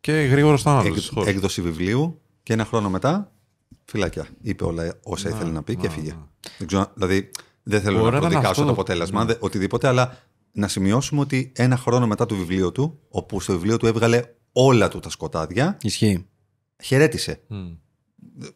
και 0.00 0.12
γρήγορος 0.12 0.62
θάνατος. 0.62 1.12
Εκ- 1.16 1.26
έκδοση 1.26 1.62
βιβλίου 1.62 2.20
και 2.42 2.52
ένα 2.52 2.64
χρόνο 2.64 2.90
μετά 2.90 3.32
φυλάκια. 3.84 4.26
Είπε 4.42 4.64
όλα 4.64 4.94
όσα 5.02 5.28
ήθελε 5.28 5.50
να 5.50 5.62
πει 5.62 5.76
και 5.76 5.86
έφυγε. 5.86 6.12
Δεν 6.58 6.66
ξέρω, 6.66 6.90
δηλαδή 6.94 7.30
δεν 7.62 7.80
θέλω 7.80 7.96
Ωραία 7.98 8.10
να 8.10 8.16
ήταν 8.16 8.20
προδικάσω 8.28 8.50
αυτό. 8.50 8.64
το 8.64 8.70
αποτέλεσμα, 8.70 9.24
δε- 9.24 9.34
οτιδήποτε, 9.38 9.88
αλλά 9.88 10.16
να 10.52 10.68
σημειώσουμε 10.68 11.20
ότι 11.20 11.52
ένα 11.56 11.76
χρόνο 11.76 12.06
μετά 12.06 12.26
το 12.26 12.34
βιβλίο 12.34 12.72
του, 12.72 12.98
όπου 13.08 13.40
στο 13.40 13.52
βιβλίο 13.52 13.76
του 13.76 13.86
έβγαλε 13.86 14.22
όλα 14.52 14.88
του 14.88 15.00
τα 15.00 15.10
σκοτάδια, 15.10 15.76
Ισχύει. 15.82 16.26
χαιρέτησε. 16.82 17.40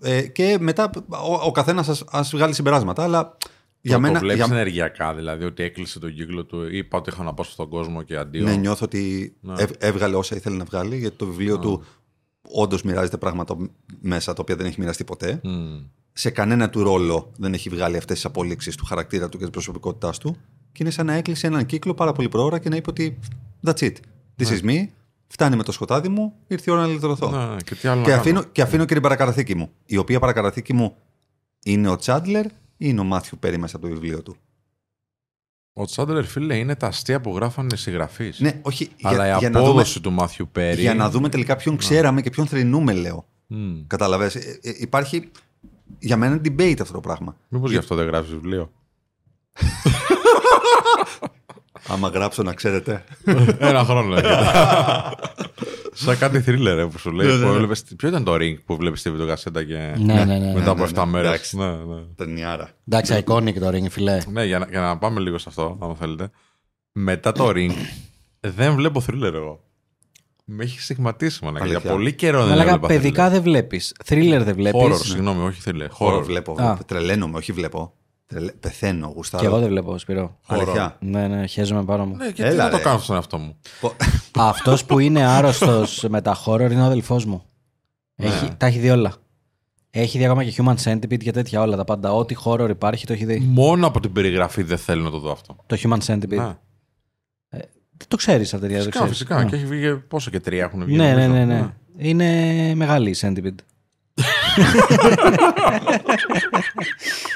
Ε, 0.00 0.22
και 0.22 0.56
μετά 0.60 0.90
ο, 1.08 1.34
ο 1.44 1.50
καθένας 1.50 2.04
ας 2.10 2.30
βγάλει 2.30 2.54
συμπεράσματα, 2.54 3.02
αλλά 3.02 3.36
για 3.80 3.94
το, 3.94 4.00
μένα. 4.00 4.14
το 4.14 4.20
βλέπεις 4.20 4.44
για- 4.46 4.54
ενεργειακά, 4.56 5.14
δηλαδή 5.14 5.44
ότι 5.44 5.62
έκλεισε 5.62 5.98
τον 5.98 6.14
κύκλο 6.14 6.44
του. 6.44 6.68
Είπα 6.74 6.98
ότι 6.98 7.10
είχα 7.10 7.22
να 7.22 7.34
πάω 7.34 7.44
στον 7.44 7.68
κόσμο 7.68 8.02
και 8.02 8.16
αντίο. 8.16 8.44
Ναι, 8.44 8.54
νιώθω 8.54 8.84
ότι 8.84 9.34
Ναι. 9.40 9.54
έβ- 9.56 9.82
έβγαλε 9.84 10.16
όσα 10.16 10.36
ήθελε 10.36 10.56
να 10.56 10.64
βγάλει, 10.64 10.96
γιατί 10.98 11.16
το 11.16 11.26
βιβλίο 11.26 11.58
του 11.58 11.84
όντως 12.52 12.82
μοιράζεται 12.82 13.16
πράγματα 13.16 13.56
μέσα 14.00 14.32
τα 14.32 14.42
οποία 14.42 14.56
δεν 14.56 14.66
έχει 14.66 14.80
μοιραστεί 14.80 15.04
ποτέ. 15.04 15.40
Μμ. 15.44 15.78
Σε 16.12 16.30
κανένα 16.30 16.70
του 16.70 16.82
ρόλο 16.82 17.32
δεν 17.36 17.52
έχει 17.54 17.68
βγάλει 17.68 17.96
αυτές 17.96 18.16
τις 18.16 18.24
απολύξεις 18.24 18.76
του 18.76 18.84
χαρακτήρα 18.84 19.28
του 19.28 19.36
και 19.36 19.42
της 19.42 19.52
προσωπικότητάς 19.52 20.18
του. 20.18 20.36
Και 20.72 20.78
είναι 20.82 20.90
σαν 20.90 21.06
να 21.06 21.12
έκλεισε 21.14 21.46
έναν 21.46 21.66
κύκλο 21.66 21.94
πάρα 21.94 22.12
πολύ 22.12 22.28
προώρα 22.28 22.58
και 22.58 22.68
να 22.68 22.76
είπε 22.76 22.90
ότι 22.90 23.18
That's 23.66 23.78
it. 23.80 23.92
This 24.38 24.46
is 24.46 24.62
me. 24.64 24.84
Φτάνει 25.32 25.56
με 25.56 25.62
το 25.62 25.72
σκοτάδι 25.72 26.08
μου, 26.08 26.34
ήρθε 26.46 26.70
η 26.70 26.74
ώρα 26.74 26.82
να 26.82 26.88
λυτρωθώ. 26.88 27.30
Ναι, 27.30 27.56
και 27.64 27.74
τι 27.74 27.88
άλλο 27.88 28.02
και, 28.02 28.10
να 28.10 28.16
αφήνω, 28.16 28.40
κάνω. 28.40 28.52
και 28.52 28.62
αφήνω 28.62 28.84
και 28.84 28.92
την 28.92 29.02
παρακαταθήκη 29.02 29.54
μου. 29.54 29.70
Η 29.86 29.96
οποία 29.96 30.18
παρακαταθήκη 30.18 30.72
μου 30.72 30.96
είναι 31.64 31.88
ο 31.88 31.96
Τσάντλερ 31.96 32.46
ή 32.46 32.52
είναι 32.76 33.00
ο 33.00 33.04
Μάθιου 33.04 33.38
Πέρι 33.40 33.58
μέσα 33.58 33.76
από 33.76 33.86
το 33.86 33.92
βιβλίο 33.92 34.22
του; 34.22 34.36
Ο 35.72 35.84
Τσάντλερ, 35.84 36.24
φίλε, 36.24 36.56
είναι 36.56 36.74
τα 36.74 36.86
αστεία 36.86 37.20
που 37.20 37.34
γράφανε 37.34 37.68
οι 37.72 37.76
συγγραφείς. 37.76 38.40
Ναι, 38.40 38.60
όχι. 38.62 38.88
Αλλά 39.02 39.24
για, 39.24 39.34
η 39.34 39.38
για 39.38 39.50
να 39.50 39.58
δούμε, 39.58 39.70
απόδοση 39.70 40.00
του 40.00 40.12
Μάθιου 40.12 40.48
Πέρι. 40.52 40.80
για 40.80 40.94
να 40.94 41.10
δούμε 41.10 41.28
τελικά 41.28 41.56
ποιον 41.56 41.76
ξέραμε 41.76 42.22
και 42.22 42.30
ποιον 42.30 42.46
θρυνούμε, 42.46 42.92
λέω. 42.92 43.26
Μμ. 43.46 43.86
Καταλαβες. 43.86 44.34
Ε, 44.34 44.58
ε, 44.62 44.74
υπάρχει 44.78 45.30
για 45.98 46.16
μένα 46.16 46.40
debate 46.44 46.80
αυτό 46.80 46.92
το 46.94 47.00
πράγμα. 47.00 47.36
Μήπως 47.48 47.70
γι' 47.70 47.76
αυτό 47.76 47.94
δεν 47.94 48.06
γράφεις 48.06 48.30
βιβλίο; 48.30 48.72
Άμα 51.88 52.08
γράψω 52.08 52.42
να 52.42 52.52
ξέρετε. 52.54 53.04
Ένα 53.58 53.84
χρόνο 53.84 54.08
λέγεται. 54.08 54.36
Σαν 55.92 56.18
κάτι 56.18 56.40
θρίλερ 56.40 56.78
ε, 56.78 56.86
που 56.86 56.98
σου 56.98 57.10
λέει. 57.10 57.26
Ναι, 57.26 57.32
ναι, 57.32 57.38
που 57.40 57.46
ναι. 57.48 57.54
έβλεπες- 57.54 57.84
Ποιο 57.96 58.08
ήταν 58.08 58.24
το 58.24 58.34
ring 58.34 58.54
που 58.64 58.76
βλέπεις 58.76 59.02
τη 59.02 59.10
βιντεοκασέτα 59.10 59.64
και. 59.64 59.74
Ναι, 59.98 60.14
ναι, 60.14 60.24
ναι. 60.24 60.38
ναι. 60.38 60.52
Μετά 60.54 60.70
από 60.70 60.82
ναι, 60.84 60.90
7 60.90 60.94
ναι, 60.94 61.04
μέρες. 61.10 61.28
εντάξει. 61.28 61.56
Ναι, 61.56 61.66
ναι. 61.66 62.00
Ταινιάρα. 62.16 62.70
Εντάξει, 62.88 63.24
iconic 63.26 63.54
το 63.60 63.68
ring, 63.68 63.90
φιλέ. 63.90 64.18
Ναι, 64.32 64.44
για 64.44 64.58
να, 64.58 64.66
για 64.70 64.80
να 64.80 64.98
πάμε 64.98 65.20
λίγο 65.20 65.38
σε 65.38 65.44
αυτό, 65.48 65.78
αν 65.82 65.96
θέλετε. 65.96 66.30
Μετά 66.92 67.32
το 67.32 67.48
ring, 67.54 67.72
δεν 68.40 68.74
βλέπω 68.74 69.02
thriller 69.08 69.32
εγώ. 69.34 69.60
Με 70.44 70.64
έχει 70.64 70.80
στιγματίσει 70.80 71.44
μόνο. 71.44 71.56
Για 71.58 71.66
Αλήθεια. 71.66 71.90
πολύ 71.90 72.12
καιρό 72.12 72.42
δεν 72.44 72.52
Αλλά 72.52 72.62
έβλεπα 72.62 72.86
παιδικά 72.86 73.30
δεν 73.30 73.42
βλέπεις. 73.42 73.94
Thriller 74.08 74.40
δεν 74.44 74.54
βλέπεις. 74.54 74.80
Horror, 74.82 74.96
συγγνώμη, 75.04 75.46
όχι 75.46 75.60
thriller. 75.64 75.86
Χώρο 75.90 76.18
Horror. 76.18 76.22
βλέπω. 76.24 76.52
Α. 76.62 76.78
Τρελαίνομαι, 76.86 77.36
όχι 77.36 77.52
βλέπω. 77.52 77.94
Τρελε... 78.30 78.52
Πεθαίνω, 78.52 79.12
γουστάρω. 79.14 79.42
Και 79.42 79.48
εγώ 79.48 79.58
δεν 79.58 79.68
βλέπω, 79.68 79.98
Σπύρο. 79.98 80.38
Αλήθεια. 80.46 80.96
Ναι, 81.00 81.28
ναι, 81.28 81.46
χαίζομαι 81.46 81.84
πάνω 81.84 82.06
μου. 82.06 82.16
Ναι, 82.16 82.26
και 82.26 82.42
τι 82.42 82.48
Έλα, 82.48 82.64
να 82.64 82.70
το 82.70 82.76
ρε. 82.76 82.82
κάνω 82.82 82.98
στον 82.98 83.14
εαυτό 83.16 83.38
μου. 83.38 83.56
Πο- 83.80 83.94
Αυτός 84.50 84.84
που 84.84 84.98
είναι 84.98 85.24
άρρωστος 85.24 86.04
με 86.08 86.20
τα 86.22 86.36
horror 86.44 86.68
είναι 86.70 86.82
ο 86.82 86.84
αδελφός 86.84 87.24
μου. 87.24 87.42
Έχει, 88.16 88.50
τα 88.56 88.66
έχει 88.66 88.78
δει 88.78 88.90
όλα. 88.90 89.14
Έχει 89.90 90.18
δει 90.18 90.24
ακόμα 90.24 90.44
και 90.44 90.54
Human 90.62 90.74
Centipede 90.84 91.18
και 91.18 91.30
τέτοια 91.30 91.60
όλα. 91.60 91.76
Τα 91.76 91.84
πάντα. 91.84 92.12
Ό,τι 92.12 92.34
horror 92.44 92.66
υπάρχει 92.70 93.06
το 93.06 93.12
έχει 93.12 93.24
δει. 93.24 93.38
Μόνο 93.38 93.86
από 93.86 94.00
την 94.00 94.12
περιγραφή 94.12 94.62
δεν 94.62 94.78
θέλω 94.78 95.02
να 95.02 95.10
το 95.10 95.18
δω 95.18 95.30
αυτό. 95.32 95.56
Το 95.66 95.76
Human 95.82 95.98
Centipede. 96.06 96.28
Ναι. 96.36 96.56
Δεν 97.96 98.08
το 98.08 98.16
ξέρεις 98.16 98.54
αυτή 98.54 98.66
την 98.66 98.76
Φυσικά, 98.76 99.06
φυσικά. 99.06 99.44
Και 99.44 99.56
έχει 99.56 99.66
βγει 99.66 99.94
πόσο 99.96 100.30
και 100.30 100.40
τρία 100.40 100.64
έχουν 100.64 100.84
βγει. 100.84 100.96
Ναι, 100.96 101.14
ναι, 101.14 101.26
νομίζω. 101.26 101.44
ναι, 101.44 101.54
ναι. 101.54 101.68
Είναι 101.96 102.74
μεγάλη 102.74 103.10
η 103.10 103.16
Centipede. 103.20 103.54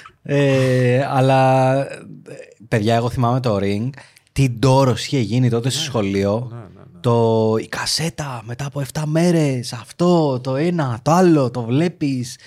ε, 0.27 1.05
αλλά 1.09 1.73
ε, 1.81 2.03
παιδιά, 2.69 2.95
εγώ 2.95 3.11
θυμάμαι 3.11 3.41
το 3.41 3.59
Ring. 3.61 3.91
Τι 4.33 4.49
ντόρος 4.51 5.05
είχε 5.07 5.19
γίνει 5.19 5.51
τότε 5.51 5.71
στο 5.71 5.81
σχολείο. 5.83 6.49
ναι, 6.53 6.83
Το, 7.01 7.55
η 7.61 7.67
κασέτα 7.69 8.43
μετά 8.45 8.67
από 8.67 8.83
7 8.93 9.03
μέρες. 9.07 9.73
Αυτό, 9.73 10.41
το 10.41 10.57
ένα, 10.57 10.99
το 11.03 11.11
άλλο. 11.11 11.51
Το 11.51 11.63
βλέπεις. 11.63 12.39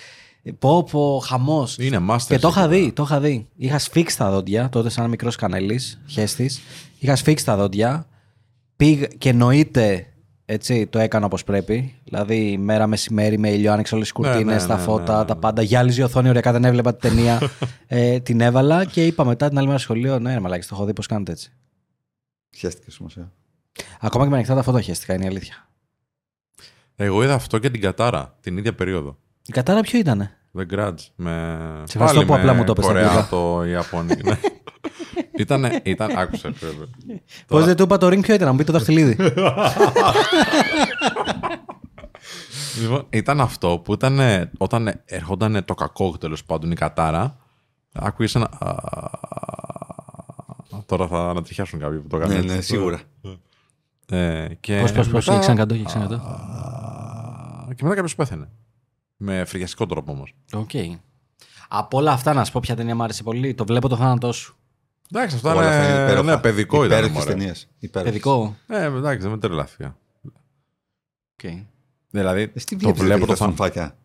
Ε, 0.42 0.50
Πω, 0.58 0.84
πω, 0.90 1.22
χαμός. 1.26 1.76
Είναι 1.78 2.00
master. 2.10 2.22
Και 2.28 2.38
το 2.38 2.48
είχα 2.48 2.68
δει, 2.68 2.92
το 2.92 3.02
είχα 3.02 3.20
δει. 3.20 3.48
Είχα 3.56 3.78
σφίξει 3.78 4.16
τα 4.16 4.30
δόντια, 4.30 4.68
τότε 4.68 4.90
σαν 4.90 5.08
μικρός 5.10 5.36
κανέλης, 5.36 6.00
χέστη. 6.06 6.50
Είχα 6.98 7.16
σφίξει 7.16 7.44
τα 7.44 7.56
δόντια. 7.56 8.06
Πήγ 8.76 9.02
και 9.18 9.28
εννοείται 9.28 10.06
έτσι, 10.50 10.86
το 10.86 10.98
έκανα 10.98 11.26
όπως 11.26 11.44
πρέπει. 11.44 11.94
Δηλαδή, 12.04 12.58
μέρα 12.58 12.86
μεσημέρι 12.86 13.38
με 13.38 13.50
ήλιο, 13.50 13.72
άνοιξα 13.72 13.94
όλες 13.94 14.12
τις 14.12 14.16
κουρτίνες, 14.16 14.62
ναι, 14.62 14.68
τα 14.68 14.76
ναι, 14.76 14.82
φώτα, 14.82 15.12
ναι, 15.12 15.18
ναι. 15.18 15.24
τα 15.24 15.36
πάντα. 15.36 15.62
Γυάλιζε 15.62 16.00
η 16.00 16.04
οθόνη, 16.04 16.28
ωριακά 16.28 16.52
δεν 16.52 16.64
έβλεπα 16.64 16.94
την 16.94 17.10
ταινία. 17.10 17.40
ε, 17.86 18.20
την 18.20 18.40
έβαλα 18.40 18.84
και 18.84 19.06
είπα 19.06 19.24
μετά 19.24 19.48
την 19.48 19.58
άλλη 19.58 19.66
μέρα 19.66 19.78
στο 19.78 19.88
σχολείο: 19.92 20.18
Ναι, 20.18 20.34
ρε 20.34 20.40
μαλάκι, 20.40 20.66
το 20.66 20.74
έχω 20.74 20.84
δει 20.84 20.92
πώς 20.92 21.06
κάνετε 21.06 21.32
έτσι. 21.32 21.52
Χαίστηκες 22.56 22.94
σημασία. 22.94 23.32
Ακόμα 24.00 24.24
και 24.24 24.30
με 24.30 24.36
ανοιχτά 24.36 24.54
τα 24.54 24.62
φώτα 24.62 24.80
χαίστηκα, 24.80 25.14
είναι 25.14 25.24
η 25.24 25.28
αλήθεια. 25.28 25.68
Εγώ 26.96 27.22
είδα 27.22 27.34
αυτό 27.34 27.58
και 27.58 27.70
την 27.70 27.80
Κατάρα 27.80 28.36
την 28.40 28.56
ίδια 28.56 28.74
περίοδο. 28.74 29.18
Η 29.46 29.52
κατάρα 29.52 29.80
ποιο 29.80 29.98
ήτανε; 29.98 30.38
The 30.58 30.74
Grudge. 30.74 31.06
Με... 31.14 31.56
Σε 31.84 31.98
ευχαριστώ 31.98 32.24
που 32.24 32.34
απλά 32.34 32.52
μου 32.54 32.64
το 32.64 32.72
είπες 32.72 32.84
στα 32.84 32.92
Κορέα, 32.92 33.08
αγγλικά. 33.08 33.28
το 33.28 33.64
Ιαπωνικό. 33.64 34.30
ναι. 35.38 35.42
Ήτανε, 35.42 35.80
ήταν, 35.84 36.10
άκουσε. 36.18 36.48
βέβαια. 36.50 36.86
Πώς 37.46 37.64
δεν 37.64 37.76
του 37.76 37.82
είπα 37.82 37.98
το 37.98 38.06
ring 38.06 38.20
ποιο 38.20 38.34
ήταν, 38.34 38.46
να 38.46 38.52
μου 38.52 38.58
πει 38.58 38.64
το 38.64 38.72
δαχτυλίδι. 38.72 39.16
Λοιπόν, 42.80 43.06
ήταν 43.10 43.40
αυτό 43.40 43.78
που 43.78 43.92
ήταν 43.92 44.18
ε, 44.18 44.50
όταν 44.58 45.02
ερχόταν 45.04 45.64
το 45.64 45.74
κακό 45.74 46.18
τέλος 46.18 46.44
πάντων 46.44 46.70
η 46.70 46.74
Κατάρα. 46.74 47.36
Άκουγες 47.92 48.34
ένα. 48.34 48.48
α, 48.58 48.74
Τώρα 50.86 51.06
θα 51.06 51.28
ανατριχιάσουν 51.30 51.78
κάποιοι 51.78 51.98
που 51.98 52.08
το 52.08 52.18
κάνουν. 52.18 52.32
Ναι, 52.34 52.40
έτσι. 52.42 52.54
ναι, 52.54 52.60
σίγουρα. 52.60 53.00
Ε, 54.08 54.46
και 54.60 54.80
Πώς, 54.80 54.92
πώς, 54.92 55.08
πώς, 55.08 55.12
μετά- 55.26 55.32
έχει 55.32 55.40
ξανακαντώ, 55.40 55.74
έχει 55.74 55.84
ξανακαντώ. 55.84 56.14
Α, 56.14 57.74
Και 57.74 57.82
μετά 57.82 57.94
κάποιος 57.94 58.14
πέθανε. 58.14 58.48
Με 59.16 59.44
φρικιαστικό 59.44 59.86
τρόπο 59.86 60.12
όμως. 60.12 60.34
Οκ. 60.52 60.70
Από 61.68 61.98
όλα 61.98 62.12
αυτά 62.12 62.32
να 62.34 62.44
σου 62.44 62.52
πω 62.52 62.60
ποια 62.62 62.76
ταινία 62.76 62.94
μου 62.94 63.02
άρεσε 63.02 63.22
πολύ. 63.22 63.54
Το 63.54 63.64
βλέπω 63.64 63.88
το 63.88 63.96
θάνατό 63.96 64.32
σου. 64.32 64.57
Εντάξει, 65.12 65.36
αυτό 65.36 65.48
Όλα 65.48 65.60
αυτά 65.68 65.74
είναι 65.84 65.92
ήταν. 65.92 66.02
υπέροχα. 66.04 66.22
Ναι, 66.34 66.38
παιδικό 66.40 66.76
ήταν. 66.84 66.98
Υπέροχες 66.98 67.16
μωρέ. 67.24 67.30
ταινίες. 67.38 67.68
Υπέροχες. 67.78 68.12
Παιδικό. 68.12 68.56
Ε, 68.68 68.84
εντάξει, 68.84 69.22
δεν 69.22 69.30
με 69.30 69.38
τρελάθηκα. 69.38 69.96
Okay. 71.42 71.64
Δηλαδή, 72.10 72.40
Εσύ 72.54 72.66
τι 72.66 72.76
το 72.76 72.78
βλέπεις, 72.80 73.02
βλέπω 73.02 73.18
ρε, 73.20 73.26
το 73.26 73.26
τα 73.32 73.36
θάνατο. 73.36 73.54
στομφάκια. 73.56 73.96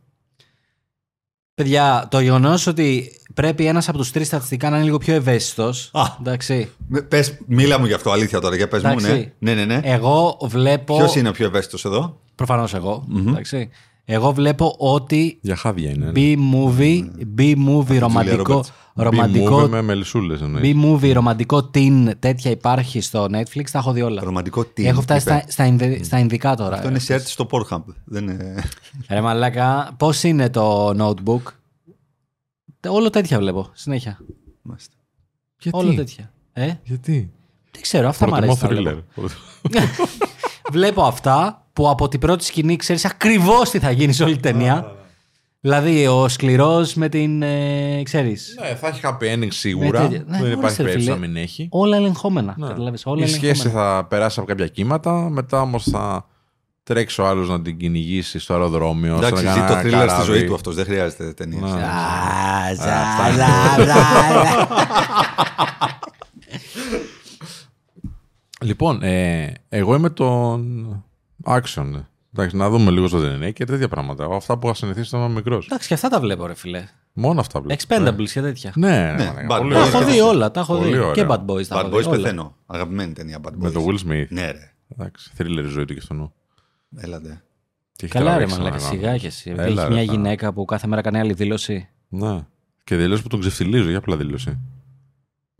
Παιδιά, 1.56 2.08
το 2.12 2.20
γεγονός 2.20 2.68
ότι 2.68 3.12
πρέπει 3.34 3.66
ένας 3.66 3.90
από 3.90 3.98
τους 3.98 4.12
τρεις 4.12 4.28
στατιστικά 4.28 4.70
να 4.70 4.76
είναι 4.76 4.86
λίγο 4.86 4.98
πιο 4.98 5.14
ευαίσθητος. 5.14 5.90
Α. 5.94 6.02
Εντάξει. 6.20 6.70
Με- 6.88 7.02
Πες, 7.02 7.38
μίλα 7.46 7.80
μου 7.80 7.86
γι' 7.86 7.94
αυτό, 7.94 8.12
αλήθεια 8.12 8.40
τώρα, 8.40 8.56
για 8.56 8.68
πες 8.68 8.84
μου, 8.84 8.90
ναι. 9.00 9.08
Εντάξει. 9.08 9.34
Ναι, 9.40 9.54
ναι, 9.54 9.66
ναι. 9.66 9.80
Εγώ 9.84 10.38
βλέπω. 10.42 10.98
Ποιος 10.98 11.16
είναι 11.16 11.30
ο 11.30 11.32
πιο 11.32 11.46
ευαίσθητος 11.46 11.86
εδώ; 11.86 12.22
Προφανώς 12.36 12.74
εγώ. 12.74 13.08
Εντάξει. 13.28 13.70
Εγώ 14.06 14.32
βλέπω 14.34 14.76
ότι 14.78 15.38
Για 15.42 15.56
χάδια 15.56 15.90
είναι. 15.90 16.06
ναι. 16.06 16.12
B-movie, 16.16 17.04
B-movie 17.38 17.98
ρομαντικό, 18.00 18.60
Roberts. 18.60 18.70
ρομαντικό, 19.04 19.62
B-movie 19.64 19.70
με 19.70 19.82
μελισσούλες 19.82 20.42
εννοείς. 20.42 20.74
B-movie 20.76 21.12
ρομαντικό 21.14 21.70
teen 21.74 22.12
τέτοια 22.20 22.52
υπάρχει 22.52 23.02
στο 23.02 23.26
Netflix, 23.32 23.64
τα 23.72 23.80
έχω 23.80 23.92
δει 23.92 24.02
όλα. 24.02 24.22
Ρομαντικό 24.24 24.66
τι. 24.66 24.88
Έχω 24.88 25.02
φτάσει 25.02 25.22
στα, 25.22 25.44
στα, 25.48 25.66
Ινδε- 25.66 26.04
στα 26.04 26.20
Ινδικά 26.20 26.56
τώρα. 26.56 26.76
Αυτό 26.76 26.88
είναι 26.90 27.00
search 27.08 27.22
στο 27.26 27.48
Pornhub. 27.52 27.82
Δεν 28.06 28.28
είναι... 28.28 28.64
Ρε 29.10 29.22
μαλάκα, 29.22 29.94
πώς 29.98 30.24
είναι 30.24 30.50
το 30.50 30.90
notebook; 30.90 31.42
Όλο 32.88 33.10
τέτοια 33.10 33.40
βλέπω, 33.40 33.70
συνέχεια. 33.74 34.20
Μάλιστα. 34.62 34.94
Γιατί; 35.62 35.78
Όλο 35.78 35.94
τέτοια. 35.94 36.34
Ε, 36.54 36.72
Γιατί; 36.84 37.32
δεν 37.72 37.82
ξέρω, 37.82 38.08
αυτά 38.08 38.26
μου 38.26 38.32
Προτιμώ 38.32 38.58
αρέσει. 38.62 38.74
να 38.74 38.82
βλέπω. 38.82 39.04
thriller. 39.16 39.28
Βλέπω 40.72 41.04
αυτά 41.04 41.66
που 41.74 41.90
από 41.90 42.08
την 42.08 42.20
πρώτη 42.20 42.44
σκηνή 42.44 42.76
ξέρεις 42.76 43.06
ακριβώς 43.06 43.70
τι 43.70 43.80
θα 43.80 43.92
γίνει 43.92 44.14
σε 44.14 44.24
όλη 44.24 44.34
την 44.34 44.42
ταινία. 44.42 44.96
Δηλαδή 45.60 46.08
ο 46.08 46.28
σκληρός 46.28 46.94
με 46.94 47.10
την, 47.10 47.42
ε, 47.42 48.02
ξέρεις, 48.04 48.56
Ναι, 48.62 48.76
θα 48.76 48.88
έχει 48.88 49.00
happy 49.04 49.24
ending 49.38 49.48
σίγουρα. 49.50 50.02
Με 50.02 50.08
τέτοια- 50.08 50.24
ναι, 50.28 50.32
Δεν 50.32 50.42
ορίστε, 50.42 50.58
υπάρχει 50.60 50.78
ρε 50.78 50.84
περίπτωση 50.84 51.06
φίλε. 51.16 51.20
να 51.20 51.28
μην 51.28 51.36
έχει. 51.36 51.68
όλα 51.72 51.98
ελεγχόμενα. 51.98 52.54
Ναι. 52.58 52.68
Καταλάβεις, 52.68 53.06
όλα 53.06 53.24
Η 53.24 53.28
σχέση 53.28 53.46
ελεγχόμενα. 53.62 53.98
θα 53.98 54.06
περάσει 54.06 54.40
από 54.40 54.48
κάποια 54.48 54.68
κύματα, 54.68 55.12
μετά 55.30 55.62
όμως 55.62 55.84
θα 55.92 56.26
τρέξει 56.84 57.22
ο 57.22 57.28
άλλος 57.28 57.50
να 57.50 57.62
την 57.62 57.78
κυνηγήσει 57.78 58.40
στο 58.40 58.54
αεροδρόμιο. 58.54 59.16
Εντάξει, 59.16 59.46
σε 59.46 59.52
ζει 59.52 59.58
ένα 59.60 59.68
το 59.68 59.74
thriller 59.74 59.80
στη 59.82 59.90
καράβι. 59.92 60.26
ζωή 60.26 60.44
του 60.44 60.54
αυτός. 60.54 60.76
Δεν 60.76 60.86
χρειάζεται 60.86 61.34
ταινία. 61.34 61.60
Ναι. 61.68 61.68
Α, 61.68 62.74
ζα, 62.76 63.32
ζα, 63.36 63.86
ζα. 63.86 63.94
Λοιπόν, 68.64 69.04
ε, 69.04 69.54
εγώ 69.70 69.96
είμαι 69.96 70.10
τον 70.10 71.04
action. 71.46 71.92
ε. 71.96 72.00
Εντάξει, 72.36 72.56
να 72.56 72.70
δούμε 72.70 72.92
λίγο 72.92 73.08
στο 73.08 73.20
DNA 73.20 73.54
και 73.54 73.66
τέτοια 73.66 73.88
πράγματα. 73.88 74.28
Αυτά 74.32 74.58
που 74.58 74.68
είχα 74.68 74.76
συνηθίσει 74.76 75.08
όταν 75.16 75.20
ήμουν 75.22 75.34
μικρός. 75.36 75.66
Εντάξει, 75.66 75.88
και 75.88 75.94
αυτά 75.94 76.10
τα 76.10 76.20
βλέπω, 76.20 76.46
ρε 76.48 76.54
φιλέ. 76.56 76.84
Μόνο 77.14 77.40
αυτά 77.40 77.62
βλέπω. 77.62 77.82
Expendables 77.88 78.30
και 78.34 78.42
τέτοια. 78.42 78.72
Ναι, 78.76 78.90
ναι, 78.90 79.12
Ναι, 79.12 79.24
ναι, 79.32 79.46
Bad 79.50 79.58
πολύ 79.58 79.70
Boys. 79.76 79.78
Τα 79.78 79.80
ωραία. 79.80 80.00
έχω 80.02 80.04
δει 80.12 80.20
όλα, 80.20 80.52
τα 80.52 80.60
έχω 80.60 80.76
Πολύ 80.78 80.92
δει. 80.92 80.98
ωραία. 80.98 81.12
Και 81.14 81.26
Bad 81.30 81.46
Boys 81.46 81.66
τα 81.68 81.76
Bad 81.82 81.86
έχω 81.86 81.96
Boys 81.96 82.00
δει. 82.02 82.08
όλα. 82.08 82.18
πεθαίνω. 82.18 82.56
Αγαπημένη 82.66 83.14
ταινία 83.14 83.40
Bad 83.44 83.48
Boys. 83.50 83.54
Με 83.58 83.72
το 83.72 83.86
Will 83.88 84.08
Smith. 84.10 84.26
Ναι, 84.30 84.52
ρε. 84.52 84.72
Εντάξει, 84.98 85.32
thriller 85.38 85.64
η 85.66 85.68
ζωή 85.68 85.86
του 85.86 85.94
και 85.94 86.02
στο 86.02 86.14
νου. 86.14 86.34
Έλατε. 86.96 87.44
Τι 87.98 88.06
έχει 88.06 88.14
Καλά, 88.14 88.26
ρε 88.26 88.36
τραβήξει 88.36 88.58
μαλάκα, 88.58 88.76
να 88.76 88.82
σιγά 88.82 89.06
κάνω. 89.08 89.18
και 89.18 89.28
εσύ. 89.28 89.50
Έλα, 89.50 89.64
Έχει 89.64 89.76
ρε, 89.76 89.88
μια 89.88 89.96
θα- 90.06 90.12
γυναίκα 90.12 90.54
που 90.54 90.66
κάθε 90.66 90.88
μέρα 90.88 91.02
κάνει 91.02 91.20
άλλη 91.20 91.34
δήλωση. 91.34 91.90
Ναι. 92.10 92.40
Και 92.84 92.96
δηλώσει 92.96 93.22
που 93.22 93.28
τον 93.28 93.40
ξεφτιλίζω, 93.40 93.90
για 93.90 93.98
απλά 93.98 94.18
δήλωση. 94.18 94.60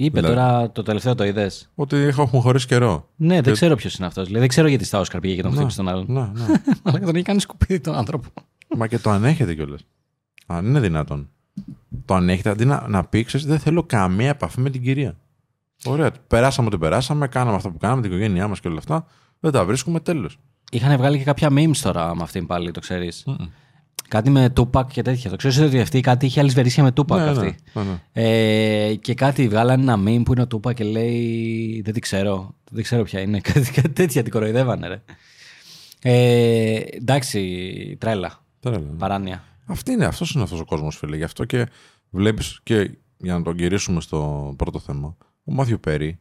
Είπε 0.06 0.20
Δηλαδή. 0.20 0.36
τώρα 0.40 0.72
το 0.72 0.84
τελευταίο 0.84 1.16
το 1.16 1.24
είδες; 1.26 1.70
Ότι 1.76 1.96
έχουμε 1.98 2.42
χωρίσει 2.42 2.68
καιρό. 2.68 3.10
Ναι, 3.16 3.34
δεν 3.34 3.44
Και- 3.44 3.52
ξέρω 3.52 3.76
ποιος 3.76 3.96
είναι 3.96 4.08
αυτός. 4.08 4.24
Δηλαδή, 4.24 4.40
δεν 4.40 4.50
ξέρω 4.50 4.68
γιατί 4.68 4.86
στα 4.86 5.00
Όσκαρ 5.00 5.20
πήγε 5.20 5.36
και 5.36 5.42
τον 5.42 5.52
Ναι, 5.52 5.56
χτύπησε 5.58 5.78
τον 5.78 5.88
άλλον. 5.88 6.06
Ναι, 6.08 6.20
ναι. 6.22 6.46
Αλλά 6.84 7.00
τον 7.00 7.16
έχει 7.16 7.24
κάνει 7.24 7.40
σκουπίδι 7.40 7.80
τον 7.80 7.96
άνθρωπο. 7.96 8.30
Μα 8.78 8.88
και 8.88 9.00
το 9.00 9.10
ανέχεται 9.10 9.54
κιόλας. 9.54 9.82
Αν 10.46 10.66
είναι 10.66 10.80
δυνατόν. 10.80 11.30
Το 12.06 12.14
ανέχεται 12.14 12.50
αντί 12.50 12.66
να, 12.66 12.88
να 12.88 13.04
πει, 13.04 13.24
ξέρεις, 13.24 13.46
δεν 13.46 13.60
θέλω 13.60 13.84
καμία 13.84 14.30
επαφή 14.30 14.60
με 14.60 14.70
την 14.70 14.82
κυρία. 14.84 15.18
Ωραία. 15.86 16.12
Περάσαμε 16.28 16.68
ό,τι 16.68 16.78
περάσαμε, 16.78 17.28
κάναμε 17.28 17.56
αυτό 17.56 17.70
που 17.70 17.78
κάναμε, 17.78 18.02
την 18.02 18.12
οικογένειά 18.12 18.48
μας 18.48 18.60
και 18.60 18.68
όλα 18.68 18.78
αυτά. 18.78 19.06
Δεν 19.40 19.52
τα 19.52 19.66
βρίσκουμε 19.66 20.00
τέλος. 20.00 20.40
Είχαν 20.72 20.98
βγάλει 20.98 21.18
και 21.18 21.24
κάποια 21.24 21.50
memes 21.52 21.78
τώρα 21.82 22.16
με 22.16 22.24
αυτήν 22.24 22.48
πάλι, 22.48 22.72
το 22.72 22.80
ξέρεις. 22.80 23.26
Κάτι 24.14 24.30
με 24.30 24.54
Tupac 24.56 24.88
και 24.88 25.02
τέτοια. 25.02 25.30
Το 25.30 25.36
ξέρεις 25.36 25.60
ότι 25.60 25.80
αυτή 25.80 26.02
κάτι 26.02 26.26
είχε 26.26 26.40
αλυσβερίσια 26.40 26.84
με 26.84 26.92
Tupac 26.96 27.16
Ναι, 27.16 27.24
αυτή. 27.24 27.56
ναι, 27.74 27.84
ναι, 27.84 27.90
ναι. 27.90 28.00
Ε, 28.92 28.96
και 28.96 29.14
κάτι 29.14 29.48
βγάλανε 29.48 29.82
ένα 29.82 29.96
meme 29.96 30.22
που 30.26 30.34
είναι 30.34 30.42
ο 30.42 30.48
Tupac 30.56 30.74
και 30.74 30.84
λέει 30.84 31.82
Δεν 31.86 31.94
την 31.94 32.02
ξέρω. 32.02 32.56
Δεν 32.72 32.84
ξέρω 32.84 33.04
ποια 33.04 33.20
είναι. 33.20 33.40
Κάτι, 33.54 33.72
κάτι 33.72 33.90
τέτοια 33.90 34.24
την 34.24 34.32
κοροϊδεύανε, 34.32 34.88
ρε. 34.88 35.02
Ε, 36.02 36.82
εντάξει, 36.92 37.98
τρέλα. 38.00 38.44
Τώρα 38.60 38.80
λέμε. 38.80 38.96
Παράνοια. 38.98 39.44
Αυτή 39.66 39.92
είναι, 39.92 40.06
αυτός 40.06 40.32
είναι 40.32 40.44
αυτός 40.44 40.60
ο 40.60 40.66
κόσμος, 40.66 40.98
φίλε. 40.98 41.16
Γι' 41.16 41.24
αυτό 41.24 41.46
και 41.46 41.68
βλέπεις 42.10 42.60
και 42.64 42.98
για 43.18 43.34
να 43.34 43.42
τον 43.42 43.58
γυρίσουμε 43.58 44.02
στο 44.02 44.54
πρώτο 44.58 44.80
θέμα, 44.80 45.18
ο 45.44 45.54
Μάθιο 45.54 45.78
Πέρι 45.78 46.20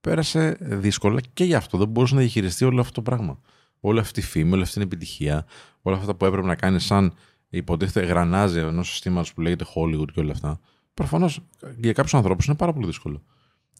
πέρασε 0.00 0.56
δύσκολα 0.60 1.20
και 1.32 1.44
γι' 1.44 1.54
αυτό 1.54 1.78
δεν 1.78 1.88
μπορούσε 1.88 2.14
να 2.14 2.20
διαχειριστεί 2.20 2.64
όλο 2.64 2.80
αυτό 2.80 2.92
το 2.92 3.02
πράγμα. 3.02 3.40
Όλη 3.80 3.98
αυτή 3.98 4.20
τη 4.20 4.26
φήμη, 4.26 4.52
όλη 4.52 4.62
αυτή 4.62 4.74
την 4.74 4.82
επιτυχία, 4.82 5.46
όλα 5.82 5.96
αυτά 5.96 6.14
που 6.14 6.24
έπρεπε 6.24 6.46
να 6.46 6.54
κάνει 6.54 6.80
σαν 6.80 7.14
υποτίθεται 7.56 8.06
γρανάζι 8.06 8.58
ενός 8.58 8.90
συστήματος 8.90 9.34
που 9.34 9.40
λέγεται 9.40 9.64
Hollywood 9.74 10.12
και 10.12 10.20
όλα 10.20 10.32
αυτά. 10.32 10.60
Προφανώς 10.94 11.40
για 11.76 11.92
κάποιους 11.92 12.14
ανθρώπους 12.14 12.46
είναι 12.46 12.56
πάρα 12.56 12.72
πολύ 12.72 12.86
δύσκολο. 12.86 13.22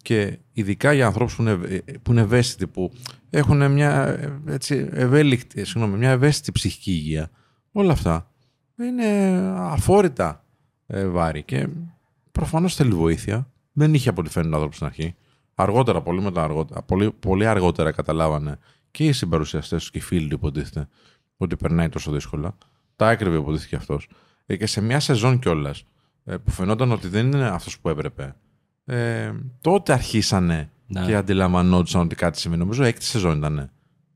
Και 0.03 0.39
ειδικά 0.53 0.93
για 0.93 1.07
ανθρώπους 1.07 1.37
που, 1.37 1.43
είναι, 1.43 1.83
που 2.03 2.13
είναι 2.13 2.21
ευαίσθητοι, 2.21 2.67
που 2.67 2.93
έχουν 3.31 3.71
μια, 3.71 4.07
ε, 4.07 4.41
έτσι, 4.47 4.89
ευέλικτη, 4.93 5.65
συγγνώμη, 5.65 5.99
μια 5.99 6.11
ευαίσθητη 6.11 6.53
ψυχική 6.53 6.91
υγεία, 6.91 7.31
όλα 7.73 7.93
αυτά 7.93 8.31
είναι 8.79 9.07
αφόρητα 9.57 10.45
ε, 10.87 11.07
βάρη 11.07 11.43
και 11.43 11.69
προφανώς 12.33 12.75
θέλει 12.75 12.91
βοήθεια. 12.91 13.49
Δεν 13.73 13.95
είχε 13.95 14.09
από 14.09 14.21
ό,τι 14.21 14.31
φαίνεται 14.31 14.51
ο 14.51 14.55
άνθρωπος 14.55 14.77
στην 14.77 14.87
αρχή. 14.87 15.15
Αργότερα, 15.55 16.03
πολύ, 16.03 16.21
μετά, 16.21 16.43
αργότερα, 16.43 16.83
πολύ, 16.83 17.13
πολύ 17.13 17.47
αργότερα 17.47 17.93
καταλάβανε 17.93 18.59
και 18.91 19.05
οι 19.05 19.13
συμπαρουσιαστές 19.13 19.81
τους 19.81 19.91
και 19.91 19.99
οι 19.99 20.01
φίλοι 20.01 20.29
του 20.29 20.35
υποτίθεται 20.35 20.89
ότι 21.37 21.57
περνάει 21.57 21.89
τόσο 21.89 22.13
δύσκολα. 22.13 22.57
Τα 22.97 23.11
έκρυβε 23.11 23.37
υποτίθεται 23.37 23.77
αυτός. 23.77 24.09
Ε, 24.47 24.57
και 24.57 24.67
σε 24.67 24.81
μια 24.81 25.01
σεζόν 25.01 25.39
κιόλας 25.39 25.85
ε, 26.25 26.37
που 26.37 26.51
φαινόταν 26.51 26.93
ότι 26.93 27.09
δεν 27.09 27.27
είναι 27.27 27.47
αυτός 27.49 27.79
που 27.81 27.89
έπρεπε. 27.89 28.35
Ε, 28.85 29.33
τότε 29.61 29.93
αρχίσανε 29.93 30.71
Ναι. 30.87 31.05
και 31.05 31.15
αντιλαμβανόντουσαν 31.17 32.01
ότι 32.01 32.15
κάτι 32.15 32.39
συμβαίνει. 32.39 32.63
Νομίζω 32.63 32.83
έκτη 32.85 33.05
σεζόν 33.05 33.37
ήταν. 33.39 33.71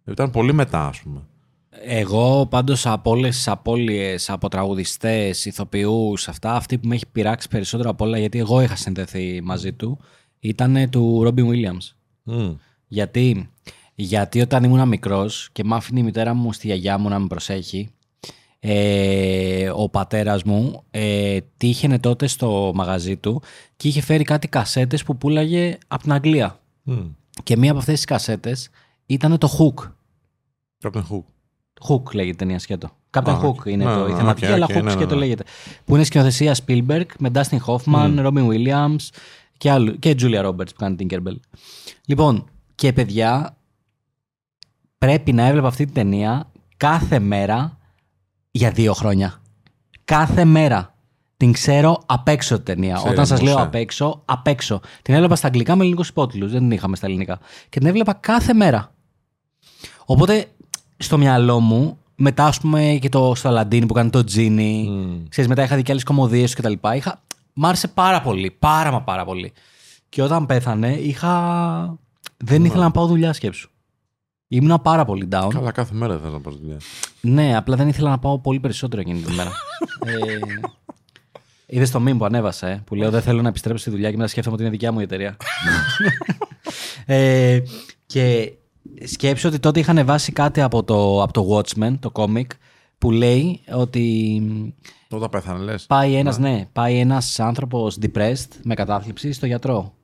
Ήταν 0.04 0.30
πολύ 0.30 0.52
μετά, 0.52 0.86
ας 0.86 1.00
πούμε. 1.00 1.20
Εγώ 1.70 2.46
πάντως 2.50 2.86
από 2.86 3.10
όλες 3.10 3.36
τις 3.36 3.48
απώλειες 3.48 4.30
από 4.30 4.48
τραγουδιστές, 4.48 5.44
ηθοποιούς, 5.44 6.28
αυτά, 6.28 6.54
αυτή 6.54 6.78
που 6.78 6.88
με 6.88 6.94
έχει 6.94 7.06
πειράξει 7.12 7.48
περισσότερο 7.48 7.90
από 7.90 8.04
όλα, 8.04 8.18
γιατί 8.18 8.38
εγώ 8.38 8.60
είχα 8.60 8.76
συνδεθεί 8.76 9.40
μαζί 9.42 9.72
του, 9.72 9.98
ήταν 10.40 10.90
του 10.90 11.22
Robin 11.22 11.50
Williams. 11.50 11.94
Γιατί, 12.88 13.50
γιατί 13.94 14.40
όταν 14.40 14.64
ήμουν 14.64 14.88
μικρός 14.88 15.48
και 15.52 15.64
μ' 15.64 15.74
άφηνε 15.74 16.00
η 16.00 16.02
μητέρα 16.02 16.34
μου 16.34 16.52
στη 16.52 16.66
γιαγιά 16.66 16.98
μου 16.98 17.08
να 17.08 17.18
με 17.18 17.26
προσέχει, 17.26 17.88
ε, 18.60 19.70
ο 19.74 19.88
πατέρας 19.88 20.42
μου 20.42 20.82
ε, 20.90 21.38
τύχαινε 21.56 21.98
τότε 21.98 22.26
στο 22.26 22.72
μαγαζί 22.74 23.16
του 23.16 23.42
και 23.76 23.88
είχε 23.88 24.00
φέρει 24.00 24.24
κάτι 24.24 24.48
κασέτες 24.48 25.02
που 25.02 25.16
πουλάγε 25.16 25.78
από 25.88 26.02
την 26.02 26.12
Αγγλία. 26.12 26.60
Και 27.42 27.56
μία 27.56 27.70
από 27.70 27.78
αυτές 27.78 27.94
τις 27.94 28.04
κασέτες 28.04 28.70
ήταν 29.06 29.38
το 29.38 29.48
Hook. 29.58 29.90
Captain 30.82 31.02
Hook. 31.02 31.24
Hook 31.88 32.14
λέγεται 32.14 32.34
η 32.34 32.34
ταινία 32.34 32.58
σκέτο. 32.58 32.90
Captain 33.10 33.28
Α, 33.28 33.40
Hook 33.40 33.54
ok. 33.54 33.64
είναι 33.64 33.84
Ναι, 33.84 33.94
το, 33.94 34.06
η 34.06 34.10
ναι, 34.10 34.16
θεματική, 34.16 34.46
οκ, 34.46 34.52
αλλά 34.52 34.66
ok, 34.70 34.76
Hook 34.76 34.82
ναι, 34.82 34.90
σκέτο 34.90 35.14
ναι. 35.14 35.20
λέγεται. 35.20 35.44
Που 35.84 35.94
είναι 35.94 36.04
σκηνοθεσία 36.04 36.56
Spielberg 36.66 37.06
με 37.18 37.30
Dustin 37.34 37.58
Hoffman, 37.66 38.26
Robin 38.26 38.48
Williams 38.48 39.08
και, 39.56 39.70
άλλου, 39.70 39.98
και 39.98 40.14
Julia 40.18 40.44
Roberts 40.44 40.68
που 40.68 40.78
κάνει 40.78 40.96
την 40.96 41.08
Tinkerbell. 41.10 41.36
Λοιπόν, 42.06 42.50
και 42.74 42.92
παιδιά, 42.92 43.56
πρέπει 44.98 45.32
να 45.32 45.46
έβλεπα 45.46 45.66
αυτή 45.66 45.84
την 45.84 45.94
ταινία 45.94 46.50
κάθε 46.76 47.18
μέρα 47.18 47.77
για 48.58 48.70
δύο 48.70 48.92
χρόνια. 48.92 49.40
Κάθε 50.04 50.44
μέρα. 50.44 50.92
Την 51.36 51.52
ξέρω 51.52 52.02
απ' 52.06 52.28
έξω 52.28 52.54
την 52.54 52.64
ταινία. 52.64 52.94
Ξέρει, 52.94 53.12
Όταν 53.12 53.26
σας 53.26 53.40
λέω 53.40 53.52
Μωσέ. 53.52 53.64
απ' 53.64 53.74
έξω, 53.74 54.22
απ' 54.24 54.46
έξω. 54.46 54.80
Την 55.02 55.14
έβλεπα 55.14 55.36
στα 55.36 55.46
αγγλικά 55.46 55.76
με 55.76 55.80
ελληνικούς 55.82 56.08
υπότιτλους. 56.08 56.50
Δεν 56.52 56.60
την 56.60 56.70
είχαμε 56.70 56.96
στα 56.96 57.06
ελληνικά. 57.06 57.38
Και 57.68 57.78
την 57.78 57.88
έβλεπα 57.88 58.12
κάθε 58.12 58.52
μέρα. 58.54 58.92
Οπότε 60.04 60.46
στο 60.96 61.18
μυαλό 61.18 61.60
μου, 61.60 61.98
μετά 62.14 62.46
ας 62.46 62.60
πούμε 62.60 62.98
και 63.00 63.08
το 63.08 63.32
στο 63.34 63.48
Αλαντίνι 63.48 63.86
που 63.86 63.94
κάνει 63.94 64.10
το 64.10 64.24
Τζίνι, 64.24 64.90
ξέρεις, 65.28 65.48
μετά 65.50 65.62
είχα 65.62 65.76
δει 65.76 65.82
και 65.82 65.92
άλλες 65.92 66.04
κομμωδίες 66.04 66.54
του 66.54 66.62
κτλ. 66.62 66.88
Είχα... 66.94 67.22
Μ' 67.52 67.66
άρεσε 67.66 67.88
πάρα 67.88 68.20
πολύ. 68.20 68.50
Πάρα 68.58 68.90
μα 68.90 69.02
πάρα 69.02 69.24
πολύ. 69.24 69.52
Και 70.08 70.22
όταν 70.22 70.46
πέθανε, 70.46 70.92
είχα. 70.92 71.98
Δεν 72.36 72.64
ήθελα 72.64 72.82
να 72.82 72.90
πάω 72.90 73.06
δουλειά 73.06 73.32
σκέψου. 73.32 73.70
Ήμουνα 74.48 74.78
πάρα 74.78 75.04
πολύ 75.04 75.28
down. 75.32 75.48
Καλά, 75.52 75.72
κάθε 75.72 75.94
μέρα 75.94 76.12
δεν 76.18 76.22
θε 76.22 76.30
να 76.30 76.40
πα 76.40 76.50
δουλειά. 76.50 76.76
Ναι, 77.20 77.56
απλά 77.56 77.76
δεν 77.76 77.88
ήθελα 77.88 78.10
να 78.10 78.18
πάω 78.18 78.38
πολύ 78.38 78.60
περισσότερο 78.60 79.00
εκείνη 79.00 79.20
την 79.20 79.34
μέρα. 79.34 79.50
ε, 80.06 80.38
Είδες 81.66 81.90
το 81.90 82.02
meme 82.06 82.14
που 82.18 82.24
ανέβασα, 82.24 82.66
ε, 82.68 82.82
που 82.86 82.94
λέω 82.94 83.10
Δεν 83.10 83.22
θέλω 83.22 83.42
να 83.42 83.48
επιστρέψω 83.48 83.80
στη 83.82 83.90
δουλειά 83.90 84.10
και 84.10 84.16
μετά 84.16 84.28
σκέφτομαι 84.28 84.54
ότι 84.54 84.64
είναι 84.64 84.72
δικιά 84.72 84.92
μου 84.92 85.00
η 85.00 85.02
εταιρεία. 85.02 85.36
ε, 87.06 87.60
και 88.06 88.52
σκέψω 89.04 89.48
ότι 89.48 89.58
τότε 89.58 89.80
είχα 89.80 89.90
ανεβάσει 89.90 90.32
κάτι 90.32 90.60
από 90.60 90.84
το, 90.84 91.22
από 91.22 91.32
το 91.32 91.56
Watchmen, 91.56 91.94
το 92.00 92.12
comic, 92.14 92.46
που 92.98 93.10
λέει 93.10 93.60
ότι 93.72 94.42
Όταν 95.10 95.28
πέθανε, 95.30 95.64
λες. 95.64 95.86
πάει 95.86 96.14
ένας, 96.14 96.38
ναι, 96.38 96.68
πάει 96.72 96.98
ένας 96.98 97.40
άνθρωπος 97.40 97.98
depressed 98.02 98.48
με 98.62 98.74
κατάθλιψη 98.74 99.32
στο 99.32 99.46
γιατρό. 99.46 99.94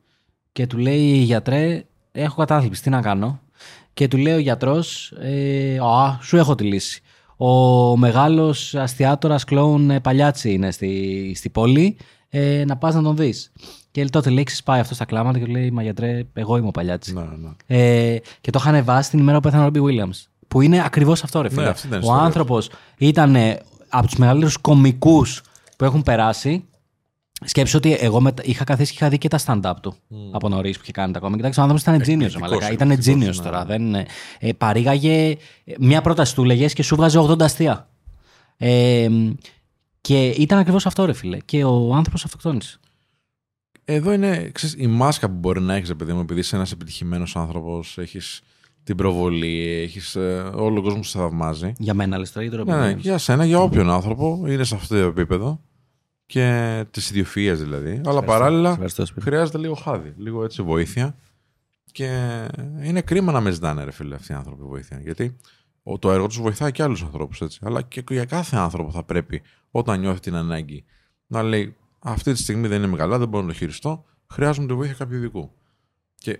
Και 0.53 0.67
του 0.67 0.79
λέει, 0.79 1.17
γιατρέ, 1.17 1.85
έχω 2.13 2.37
κατάθλιψη, 2.37 2.83
τι 2.83 2.91
να 2.91 3.01
κάνω; 3.01 3.41
Και 3.95 4.09
του 4.09 4.17
λέει 4.17 4.35
ο 4.35 4.39
γιατρός, 4.39 5.13
ε, 5.21 5.77
α, 5.79 6.19
σου 6.23 6.37
έχω 6.37 6.55
τη 6.55 6.65
λύση. 6.65 7.03
Ο 7.37 7.97
μεγάλος 7.97 8.75
αστιάτορας 8.75 9.45
κλόουν 9.45 9.91
ε, 9.91 10.01
παλιάτσι 10.01 10.53
είναι 10.53 10.71
στη, 10.71 11.33
στη 11.37 11.51
πόλη, 11.51 11.97
ε, 12.29 12.65
να 12.67 12.77
πας 12.77 12.95
να 12.95 13.03
τον 13.03 13.17
δεις. 13.17 13.53
Και 13.91 14.05
τότε 14.05 14.31
λέει, 14.31 14.45
ξεσπάει 14.45 14.81
αυτό 14.81 14.95
στα 14.95 15.05
κλάματα 15.05 15.39
και 15.39 15.45
του 15.45 15.51
λέει, 15.51 15.71
μα 15.71 15.83
γιατρέ, 15.83 16.23
εγώ 16.33 16.57
είμαι 16.57 16.69
ο 16.69 16.71
παλιάτσι. 16.71 17.13
Ναι, 17.13 17.21
ναι. 17.21 17.79
Ε, 17.79 18.19
και 18.41 18.51
το 18.51 18.59
είχαν 18.63 18.85
βάσει 18.85 19.11
την 19.11 19.19
ημέρα 19.19 19.37
που 19.37 19.43
πέθανε 19.43 19.63
ο 19.63 19.65
Ρόμπι 19.65 19.81
Williams. 19.85 20.29
Που 20.49 20.61
είναι 20.61 20.83
ακριβώς 20.85 21.23
αυτό, 21.23 21.41
ρε 21.41 21.49
φίλε. 21.49 21.63
Ναι, 21.63 21.69
αυτή 21.69 21.87
ήταν 21.87 21.99
η 22.01 22.03
Ο 22.03 22.07
ιστορία 22.07 22.25
άνθρωπος 22.25 22.71
ήταν 22.97 23.35
ε, 23.35 23.59
από 23.89 24.07
τους 24.07 24.17
μεγαλύτερους 24.17 24.57
κομικούς 24.57 25.43
που 25.77 25.85
έχουν 25.85 26.03
περάσει. 26.03 26.65
Σκέψου 27.45 27.77
ότι 27.77 27.97
εγώ 28.01 28.21
μετα... 28.21 28.43
είχα 28.47 28.65
καθίσει 28.65 28.91
και 28.93 28.99
είχα 29.01 29.09
δει 29.09 29.19
και 29.19 29.29
τα 29.29 29.39
stand-up 29.47 29.75
του 29.83 29.95
από 30.31 30.49
νωρίς 30.49 30.77
που 30.77 30.83
είχε 30.83 30.93
κάνει 30.93 31.13
τα 31.13 31.19
κόμικ. 31.19 31.39
Εντάξει, 31.39 31.61
ο 31.61 31.63
άνθρωπος 31.63 31.87
ήταν 31.87 31.95
genius. 31.95 32.01
Εκπληκτικός, 32.11 32.41
μαλάκα. 32.41 32.73
Ήταν 32.73 32.91
εκπληκτικός, 32.91 33.37
genius 33.37 33.37
ναι. 33.37 33.51
τώρα. 33.51 33.65
Δεν, 33.65 33.87
είναι- 33.87 34.07
ε, 34.39 34.53
παρήγαγε 34.53 35.37
μια 35.79 36.01
πρόταση 36.01 36.35
του 36.35 36.45
λέγες 36.45 36.73
και 36.73 36.83
σου 36.83 36.97
βγάζε 36.97 37.19
80 37.19 37.43
αστεία. 37.43 37.89
Ε, 38.57 39.09
και 40.01 40.27
ήταν 40.27 40.59
ακριβώς 40.59 40.87
αυτό, 40.87 41.05
ρε 41.05 41.13
φίλε. 41.13 41.39
Και 41.45 41.65
ο 41.65 41.95
άνθρωπος 41.95 42.25
αυτοκτόνησε. 42.25 42.79
Εδώ 43.85 44.13
είναι 44.13 44.51
ξέρεις, 44.53 44.77
η 44.79 44.87
μάσκα 44.87 45.29
που 45.29 45.37
μπορεί 45.37 45.61
να 45.61 45.75
έχεις, 45.75 45.97
παιδί 45.97 46.13
μου, 46.13 46.21
επειδή 46.21 46.41
είσαι 46.41 46.57
ένας 46.57 46.73
επιτυχημένος 46.73 47.37
άνθρωπος, 47.37 47.99
έχεις 47.99 48.43
την 48.85 48.97
προβολή, 48.97 49.81
έχεις 49.83 50.17
όλο 50.55 50.75
τον 50.75 50.83
κόσμος 50.83 50.95
που 50.97 51.05
σε 51.05 51.19
θαυμάζει. 51.19 51.73
Για 51.79 51.95
μένα, 51.95 52.19
λες 52.19 52.33
τώρα 52.33 52.47
ή 52.47 52.51
τώρα. 52.51 52.65
Ναι, 52.65 52.87
ναι, 52.87 52.97
για 53.01 53.19
σένα, 53.19 53.45
για 53.45 53.61
όποιον 53.61 53.91
άνθρωπο 53.91 54.45
είναι 54.47 54.65
σε 54.65 54.75
αυτό 54.75 54.95
το 54.95 55.07
επίπεδο 55.07 55.61
και 56.27 56.85
της 56.91 57.13
ιδιοφυΐας 57.15 57.57
δηλαδή. 57.59 58.01
Αλλά 58.07 58.23
παράλληλα 58.23 58.71
Ευχαριστώ, 58.71 59.07
Σπύρο. 59.07 59.25
χρειάζεται 59.27 59.59
λίγο 59.59 59.75
χάδι, 59.75 60.15
λίγο 60.17 60.45
έτσι 60.45 60.63
βοήθεια. 60.63 61.17
Και 61.93 62.07
είναι 62.83 63.01
κρίμα 63.01 63.33
να 63.33 63.41
με 63.41 63.51
ζητάνε, 63.51 63.85
ρε 63.85 63.91
φίλε, 63.91 64.15
αυτοί 64.15 64.33
οι 64.33 64.35
άνθρωποι 64.35 64.63
βοήθεια. 64.65 65.01
Γιατί 65.01 65.37
ο- 65.83 65.99
το 65.99 66.11
έργο 66.13 66.27
τους 66.27 66.41
βοηθάει 66.41 66.73
και 66.73 66.83
άλλους 66.83 67.03
ανθρώπους 67.03 67.41
έτσι. 67.41 67.59
Αλλά 67.63 67.83
και 67.83 68.05
για 68.09 68.25
κάθε 68.25 68.57
άνθρωπο 68.57 68.91
θα 68.91 69.03
πρέπει, 69.05 69.43
όταν 69.71 70.01
νιώθει 70.01 70.21
την 70.21 70.35
ανάγκη, 70.35 70.85
να 71.27 71.43
λέει 71.43 71.77
Αυτή 72.07 72.33
τη 72.33 72.39
στιγμή 72.39 72.69
δεν 72.69 72.83
είμαι 72.83 72.97
καλά, 72.97 73.19
δεν 73.19 73.29
μπορώ 73.29 73.43
να 73.45 73.53
το 73.53 73.55
χειριστώ. 73.59 74.05
Χρειάζομαι 74.33 74.67
τη 74.67 74.75
βοήθεια 74.75 74.95
κάποιου 74.95 75.17
ειδικού. 75.17 75.51
Και 76.15 76.39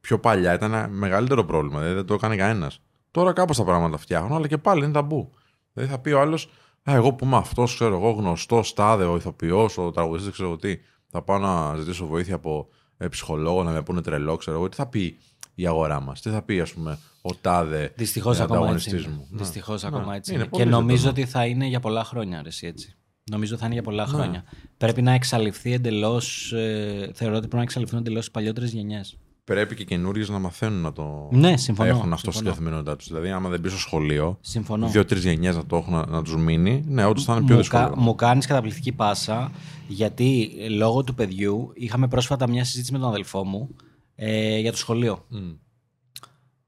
πιο 0.00 0.18
παλιά 0.18 0.54
ήταν 0.54 0.72
ένα 0.72 0.88
μεγαλύτερο 0.88 1.44
πρόβλημα, 1.44 1.78
δηλαδή 1.78 1.94
δεν 1.94 2.04
το 2.06 2.14
έκανε 2.14 2.36
κανένας. 2.36 2.80
Τώρα 3.10 3.32
κάπως 3.32 3.56
τα 3.56 3.64
πράγματα 3.64 3.96
φτιάχνουν, 3.96 4.32
αλλά 4.32 4.46
και 4.48 4.58
πάλι 4.58 4.84
είναι 4.84 4.92
ταμπού. 4.92 5.30
Δηλαδή 5.72 5.92
θα 5.92 5.98
πει 5.98 6.10
ο 6.10 6.20
άλλος, 6.20 6.50
εγώ 6.94 7.12
που 7.12 7.24
είμαι 7.24 7.36
αυτός, 7.36 7.74
ξέρω 7.74 7.94
εγώ, 7.96 8.10
γνωστός, 8.10 8.72
τάδε, 8.74 9.04
ο 9.04 9.16
ηθοποιός, 9.16 9.78
ο 9.78 9.90
τραγουδιστής, 9.90 10.24
δεν 10.24 10.32
ξέρω 10.32 10.56
τι, 10.56 10.76
θα 11.10 11.22
πάω 11.22 11.38
να 11.38 11.76
ζητήσω 11.76 12.06
βοήθεια 12.06 12.34
από 12.34 12.68
ε, 12.96 13.08
ψυχολόγο, 13.08 13.62
να 13.62 13.70
με 13.70 13.82
πούνε 13.82 14.00
τρελό, 14.02 14.36
ξέρω 14.36 14.56
εγώ. 14.56 14.68
Τι 14.68 14.76
θα 14.76 14.86
πει 14.86 15.18
η 15.54 15.66
αγορά 15.66 16.00
μας, 16.00 16.20
τι 16.20 16.30
θα 16.30 16.42
πει, 16.42 16.60
ας 16.60 16.72
πούμε, 16.72 16.98
ο 17.22 17.34
τάδε 17.34 17.92
Δυστυχώς 17.96 18.38
ε, 18.38 18.42
ακόμα 18.42 18.56
έτσι. 18.58 18.88
ανταγωνιστής 18.88 19.04
Είναι. 19.04 19.14
μου. 19.14 19.26
Ναι. 19.30 19.38
Δυστυχώς 19.42 19.82
Ναι. 19.82 19.88
ακόμα 19.88 20.14
έτσι. 20.14 20.32
Είναι 20.32 20.40
Είναι. 20.40 20.50
πολύ 20.50 20.62
Και 20.64 20.68
νομίζω 20.70 20.96
ζητούμενο. 20.96 21.22
ότι 21.22 21.30
θα 21.32 21.46
είναι 21.46 21.66
για 21.66 21.80
πολλά 21.80 22.04
χρόνια 22.04 22.42
ρε, 22.42 22.48
εσύ, 22.48 22.66
έτσι. 22.66 22.94
Νομίζω 23.30 23.56
θα 23.56 23.64
είναι 23.64 23.74
για 23.74 23.82
πολλά 23.82 24.02
Ναι. 24.06 24.08
χρόνια. 24.12 24.44
Πρέπει 24.76 25.02
να 25.02 25.12
εξαλειφθεί 25.12 25.72
εντελώς. 25.72 26.52
Ε, 26.52 27.10
θεωρώ 27.14 27.32
ότι 27.32 27.40
πρέπει 27.42 27.56
να 27.56 27.62
εξαλειφθούν 27.62 27.98
εντελώς 27.98 28.26
οι 28.26 28.30
παλιότερες 28.30 28.72
γενιές. 28.72 29.18
Πρέπει 29.46 29.74
και 29.74 29.84
καινούριες 29.84 30.28
να 30.28 30.38
μαθαίνουν 30.38 30.80
να 30.80 30.92
το 30.92 31.28
Ναι, 31.32 31.56
συμφωνώ, 31.56 31.88
έχουν 31.88 32.12
αυτό 32.12 32.16
στην 32.16 32.32
συμφωνώ. 32.32 32.50
καθημερινότητά 32.50 32.96
τους. 32.96 33.06
Δηλαδή, 33.06 33.30
άμα 33.30 33.48
δεν 33.48 33.60
μπει 33.60 33.68
στο 33.68 33.78
σχολείο, 33.78 34.38
Συμφωνώ. 34.40 34.88
δύο-τρεις 34.88 35.22
γενιές 35.24 35.56
να 35.56 35.66
το 35.66 35.76
έχουν 35.76 35.92
να, 35.92 36.06
να 36.06 36.22
τους 36.22 36.36
μείνει, 36.36 36.84
ναι, 36.88 37.04
όντως 37.04 37.24
θα 37.24 37.32
είναι 37.34 37.44
πιο 37.44 37.54
Μου, 37.54 37.60
δύσκολο. 37.60 37.88
κα, 37.88 37.96
μου 37.96 38.14
κάνεις 38.14 38.46
καταπληκτική 38.46 38.92
πάσα 38.92 39.50
γιατί 39.88 40.50
ε, 40.60 40.68
λόγω 40.68 41.04
του 41.04 41.14
παιδιού 41.14 41.70
είχαμε 41.74 42.08
πρόσφατα 42.08 42.48
μια 42.48 42.64
συζήτηση 42.64 42.92
με 42.92 42.98
τον 42.98 43.08
αδελφό 43.08 43.44
μου 43.44 43.68
ε, 44.14 44.58
για 44.58 44.70
το 44.70 44.76
σχολείο. 44.76 45.24
Μμ. 45.28 45.38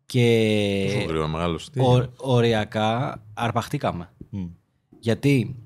Και 0.06 0.84
Πόσο 0.94 1.06
γρήγορα 1.06 1.28
μεγάλος. 1.28 1.70
ο, 1.76 2.08
οριακά 2.16 3.22
αρπαχτήκαμε. 3.34 4.10
Γιατί 5.00 5.56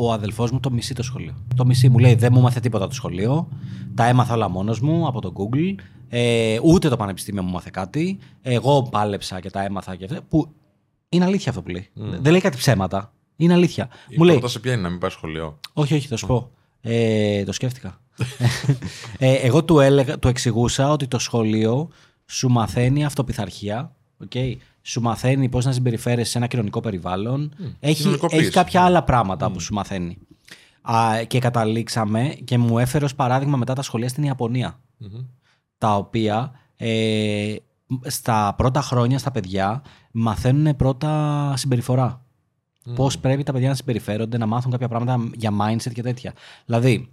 ο 0.00 0.12
αδελφός 0.12 0.50
μου 0.50 0.60
το 0.60 0.70
μισεί 0.70 0.94
το 0.94 1.02
σχολείο. 1.02 1.34
Το 1.56 1.64
μισεί 1.66 1.88
μου 1.88 1.98
λέει: 1.98 2.14
Δεν 2.14 2.32
μου 2.32 2.40
μάθε 2.40 2.60
τίποτα 2.60 2.86
το 2.86 2.94
σχολείο. 2.94 3.48
Τα 3.94 4.06
έμαθα 4.06 4.34
όλα 4.34 4.48
μόνος 4.48 4.80
μου 4.80 5.06
από 5.06 5.20
το 5.20 5.32
Google. 5.36 5.74
Ε, 6.08 6.58
ούτε 6.62 6.88
το 6.88 6.96
πανεπιστήμιο 6.96 7.42
μου 7.42 7.50
μάθε 7.50 7.70
κάτι. 7.72 8.18
Εγώ 8.42 8.82
πάλεψα 8.82 9.40
και 9.40 9.50
τα 9.50 9.64
έμαθα 9.64 9.96
και 9.96 10.04
αυτά. 10.04 10.22
Που 10.28 10.48
είναι 11.08 11.24
αλήθεια 11.24 11.50
αυτό 11.50 11.62
που 11.62 11.68
λέει. 11.68 11.88
Δεν 11.94 12.30
λέει 12.30 12.40
κάτι 12.40 12.56
ψέματα. 12.56 13.12
Είναι 13.36 13.52
αλήθεια. 13.52 13.88
Η 14.08 14.16
μου 14.16 14.24
λέει: 14.24 14.34
πρόταση 14.34 14.60
ποια 14.60 14.72
είναι 14.72 14.82
να 14.82 14.88
μην 14.88 14.98
πάει 14.98 15.10
σχολείο; 15.10 15.58
όχι, 15.72 15.94
όχι, 15.94 16.06
θα 16.06 16.16
σου 16.16 16.26
πω. 16.26 16.50
Ε, 16.80 17.44
το 17.44 17.52
σκέφτηκα. 17.52 18.00
ε, 19.18 19.34
εγώ 19.34 19.64
του, 19.64 19.80
έλεγα, 19.80 20.18
του 20.18 20.28
εξηγούσα 20.28 20.90
ότι 20.90 21.06
το 21.06 21.18
σχολείο 21.18 21.88
σου 22.26 22.48
μαθαίνει 22.48 23.04
αυτοπιθαρχία. 23.04 23.94
Okay? 24.28 24.54
Σου 24.82 25.00
μαθαίνει 25.00 25.48
πώς 25.48 25.64
να 25.64 25.72
συμπεριφέρεσαι 25.72 26.30
σε 26.30 26.38
ένα 26.38 26.46
κοινωνικό 26.46 26.80
περιβάλλον. 26.80 27.54
Έχει, 27.80 28.02
κοινωνικοποίηση. 28.02 28.42
έχει 28.42 28.50
κάποια 28.50 28.82
άλλα 28.82 29.04
πράγματα 29.04 29.50
που 29.50 29.60
σου 29.60 29.74
μαθαίνει. 29.74 30.18
Α, 30.82 31.22
και 31.26 31.38
καταλήξαμε 31.38 32.36
και 32.44 32.58
μου 32.58 32.78
έφερε 32.78 33.04
ως 33.04 33.14
παράδειγμα 33.14 33.56
μετά 33.56 33.74
τα 33.74 33.82
σχολεία 33.82 34.08
στην 34.08 34.22
Ιαπωνία. 34.22 34.80
Τα 35.78 35.96
οποία 35.96 36.52
ε, 36.76 37.54
στα 38.02 38.54
πρώτα 38.56 38.80
χρόνια 38.80 39.18
στα 39.18 39.30
παιδιά 39.30 39.82
μαθαίνουν 40.12 40.76
πρώτα 40.76 41.52
συμπεριφορά. 41.56 42.24
Πώς 42.94 43.18
πρέπει 43.18 43.42
τα 43.42 43.52
παιδιά 43.52 43.68
να 43.68 43.74
συμπεριφέρονται, 43.74 44.38
να 44.38 44.46
μάθουν 44.46 44.70
κάποια 44.70 44.88
πράγματα 44.88 45.30
για 45.34 45.50
mindset 45.60 45.92
και 45.92 46.02
τέτοια. 46.02 46.32
Δηλαδή, 46.66 47.10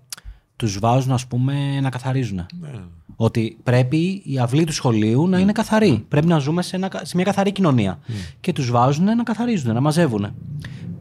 τους 0.57 0.79
βάζουν, 0.79 1.11
ας 1.11 1.27
πούμε, 1.27 1.79
να 1.79 1.89
καθαρίζουν. 1.89 2.45
Ναι. 2.59 2.69
Ότι 3.15 3.57
πρέπει 3.63 4.21
η 4.25 4.39
αυλή 4.39 4.63
του 4.63 4.73
σχολείου 4.73 5.27
να 5.27 5.39
είναι 5.39 5.51
καθαρή. 5.51 6.05
Πρέπει 6.07 6.27
να 6.27 6.37
ζούμε 6.37 6.61
σε, 6.61 6.75
ένα, 6.75 6.89
σε 7.01 7.15
μια 7.15 7.25
καθαρή 7.25 7.51
κοινωνία. 7.51 7.99
Και 8.39 8.53
τους 8.53 8.71
βάζουν 8.71 9.05
να 9.05 9.23
καθαρίζουν, 9.23 9.73
να 9.73 9.81
μαζεύουν. 9.81 10.33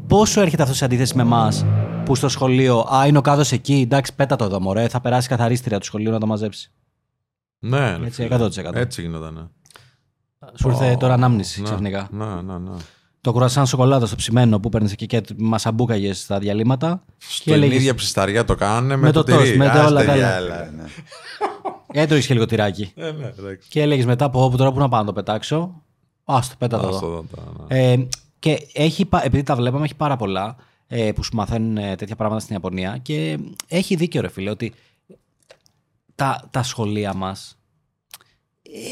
Πόσο 0.07 0.41
έρχεται 0.41 0.63
αυτός 0.63 0.77
σε 0.77 0.85
αντίθεση 0.85 1.17
με 1.17 1.23
εμάς 1.23 1.65
που 2.05 2.15
στο 2.15 2.29
σχολείο, 2.29 2.79
Α, 2.79 3.07
είναι 3.07 3.19
ο 3.19 3.21
κάδος 3.21 3.53
εκεί, 3.53 3.81
εντάξει, 3.81 4.15
πέτα 4.15 4.37
το 4.37 4.45
εδώ, 4.45 4.61
μωρέ, 4.61 4.89
θα 4.89 5.01
περάσει 5.01 5.27
η 5.27 5.31
καθαρίστρια 5.31 5.79
του 5.79 5.85
σχολείου 5.85 6.11
να 6.11 6.19
το 6.19 6.27
μαζέψει. 6.27 6.71
Ναι, 7.59 7.97
ρε 7.97 8.07
Έτσι, 8.07 8.23
φίλε. 8.23 8.37
100%. 8.71 8.75
Έτσι 8.75 9.01
γινόταν. 9.03 9.35
Ναι. 9.35 10.49
Σου 10.55 10.69
ήρθε 10.69 10.97
τώρα 10.99 11.15
ανάμνηση 11.15 11.61
Ναι, 11.61 11.67
ξαφνικά. 11.67 12.09
Ναι, 12.11 12.25
ναι, 12.25 12.59
ναι. 12.59 12.77
Το 13.27 13.33
κουρασάν 13.33 13.67
σοκολάτα 13.67 14.07
στο 14.07 14.17
ψημένο 14.17 14.61
που 14.61 14.69
παίρνεις 14.69 14.93
εκεί 14.93 15.07
και 15.07 15.21
μας 15.37 15.67
αμπούκαγες 15.67 16.21
στα 16.21 16.39
διαλύματα. 16.39 17.03
Στην 17.19 17.53
έλεγες- 17.53 17.77
ίδια 17.79 17.95
ψισταριά 17.95 18.45
το 18.45 18.55
κάνανε 18.55 18.97
με, 18.97 19.07
Με 19.07 19.13
το 19.13 19.23
τυρί. 19.25 19.39
toast, 19.53 19.57
με 19.57 19.65
το 19.65 19.71
Άστε 19.71 19.85
όλα 19.87 20.05
τα 20.05 20.17
για 20.17 20.35
άλλα. 20.37 20.63
έλα. 20.63 20.71
Ναι. 20.77 20.85
Έτρωγες 22.03 22.27
και 22.27 22.33
λίγο 22.35 22.47
τυράκι. 22.47 22.93
Ε, 22.95 23.11
ναι, 23.11 23.33
εντάξει. 23.39 23.69
Και 23.69 23.83
έλεγες 23.83 24.05
μετά 24.05 24.25
από 24.25 24.45
όπου 24.45 24.57
τώρα 24.57 24.73
που 24.73 24.79
να 24.79 24.89
πάω 24.89 25.01
να 25.01 25.07
το 25.07 25.13
πετάξω. 25.13 25.83
Α 26.25 26.39
το 26.49 26.55
πέτα 26.59 26.81
το 26.81 26.89
Άστο 26.89 27.07
εδώ. 27.07 27.15
εδώ 27.15 27.25
τώρα, 27.37 27.67
ναι. 27.69 27.93
Ε, 27.93 28.07
και 28.39 28.69
έχει, 28.73 29.05
πα- 29.05 29.25
επειδή 29.25 29.43
τα 29.43 29.57
βλέπαμε, 29.57 29.85
έχει 29.85 29.95
πάρα 29.95 30.17
πολλά 30.17 30.57
ε, 30.87 31.13
που 31.13 31.23
σου 31.23 31.31
μαθαίνουν 31.37 31.77
ε, 31.77 31.97
τέτοια 31.97 32.17
πράγματα 32.17 32.41
στην 32.41 32.55
Ιαπωνία. 32.55 32.99
Και 33.03 33.39
έχει 33.69 33.95
δίκιο, 33.95 34.21
ρε 34.21 34.29
φίλε, 34.29 34.51
ότι 34.51 34.75
τα, 36.15 36.49
τα 36.51 36.63
σχολεία 36.63 37.15
μας 37.15 37.59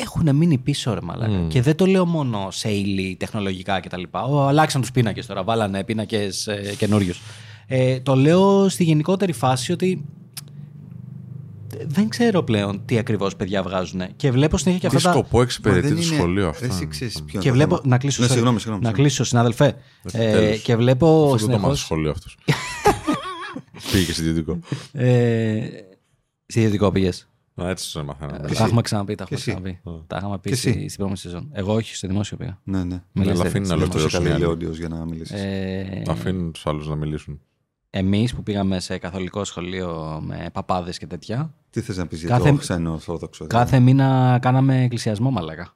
έχουν 0.01 0.37
μείνει 0.37 0.59
πίσω, 0.59 0.95
ρε 0.95 1.01
μαλάκα. 1.03 1.45
Και 1.49 1.63
δεν 1.63 1.75
το 1.75 1.87
λέω 1.87 2.07
μόνο 2.07 2.49
σε 2.51 2.71
ύλη, 2.71 3.17
τεχνολογικά 3.19 3.81
κτλ. 3.81 4.03
Ο, 4.29 4.47
αλλάξαν 4.47 4.81
τους 4.81 4.91
πίνακες 4.93 5.27
τώρα, 5.27 5.45
βάλανε 5.45 5.85
πίνακες 5.85 6.47
ε, 6.47 6.75
καινούριους. 6.79 7.21
Ε, 7.67 8.01
το 8.01 8.15
λέω 8.15 8.69
στη 8.69 8.85
γενικότερη 8.85 9.33
φάση 9.33 9.73
ότι 9.73 10.05
δεν 11.87 12.09
ξέρω 12.09 12.43
πλέον 12.43 12.83
τι 12.85 12.99
ακριβώς 12.99 13.37
παιδιά 13.37 13.63
βγάζουν. 13.63 14.03
Και 14.17 14.31
βλέπω 14.31 14.57
συνέχεια 14.59 14.81
και 14.81 14.89
Τι 14.89 14.97
αυτά 14.97 15.09
τα. 15.13 15.19
σκοπό 15.19 15.43
εξυπηρετεί 15.43 15.87
δεν 15.89 15.97
το 15.97 16.03
είναι- 16.03 16.15
σχολείο 16.17 16.43
Ρε, 16.45 16.49
αυτό. 16.49 16.65
εσύ 16.67 16.87
ξέρεις 16.87 17.15
ποιο 17.15 17.25
Και 17.27 17.33
είναι 17.37 17.47
το 17.47 17.53
βλέπω. 17.53 17.77
θέμα. 17.77 17.89
Να 17.89 17.99
κλείσω, 17.99 18.21
Ναι, 18.23 18.29
sorry. 18.29 18.33
συγγνώμη, 18.33 18.59
συγγνώμη. 18.59 18.83
να 18.83 18.89
συγγνώμη. 18.89 19.09
κλείσω, 19.09 19.25
συνάδελφε. 19.25 19.77
Ε, 20.13 20.31
Τέλος. 20.33 20.61
και 20.61 20.77
βλέπω. 20.77 21.07
Αυτό 21.07 21.23
δεν 21.29 21.31
το 21.33 21.39
συνεχώς- 21.45 21.63
μάθει 21.69 21.79
σχολείο 21.81 22.11
αυτός. 22.11 22.37
Πήγε 23.93 24.13
σε 24.13 24.23
ιδιωτικό. 24.23 24.59
Ε, 24.93 25.61
σε 26.47 26.59
ιδιωτικό 26.61 26.91
πήγες. 26.93 27.29
Να, 27.57 27.69
έτσι 27.69 27.89
σε 27.89 28.03
μαθαίναμε. 28.03 28.39
Τα 28.49 28.65
έχουμε 28.65 28.81
ξαναπεί. 28.83 29.15
Τα 29.15 29.25
Και 29.25 29.35
έχουμε 29.35 29.55
εσύ. 29.61 29.79
ξαναπεί. 29.83 30.05
Τα 30.07 30.17
είχαμε 30.17 30.39
πει 30.39 30.49
Και 30.49 30.55
εσύ. 30.55 30.61
στη- 30.71 30.73
στην 30.89 30.95
προηγούμενη 30.97 31.17
σεζόν. 31.19 31.49
Εγώ 31.53 31.75
όχι, 31.75 31.95
στο 31.97 32.09
δημόσιο 32.09 32.37
πήγα. 32.37 32.59
Ναι, 32.65 32.79
ναι. 32.79 32.85
Με 32.85 33.01
Ναι, 33.13 33.25
λες, 33.25 33.33
αλλά 33.33 33.37
δεν- 33.43 33.47
αφήνει 33.47 33.67
να 33.69 33.75
Γι' 33.77 33.83
αυτό 33.83 33.99
σε 33.99 34.05
ολοκληρώσουν 34.05 34.21
οι 34.21 34.23
καλή 34.23 34.35
άλλοι. 34.35 34.43
Λεόντιος 34.45 34.79
για 34.79 34.89
να 34.89 35.05
μιλήσεις. 35.05 35.41
Ε, 35.43 36.03
Αφήνουν 36.09 36.53
τους 36.53 36.67
άλλους 36.67 36.89
να 36.89 36.95
μιλήσουν. 36.95 37.41
Εμείς 37.91 38.35
που 38.35 38.43
πήγαμε 38.43 38.81
σε 38.81 38.99
καθολικό 38.99 39.45
σχολείο 39.45 40.21
με 40.27 40.51
παπάδες 40.53 40.99
και 40.99 41.07
τέτοια, 41.07 41.55
Τι 41.71 41.81
θες 41.81 41.97
να 41.97 42.07
πεις 42.07 42.21
για 42.21 42.29
κάθε- 42.29 42.51
το 42.51 42.57
ξένο 42.57 42.93
ορθόδοξο. 42.93 43.47
κάθε 43.47 43.81
μήνα 43.81 44.39
κάναμε 44.43 44.83
εκκλησιασμό, 44.83 45.31
μαλάκα. 45.31 45.75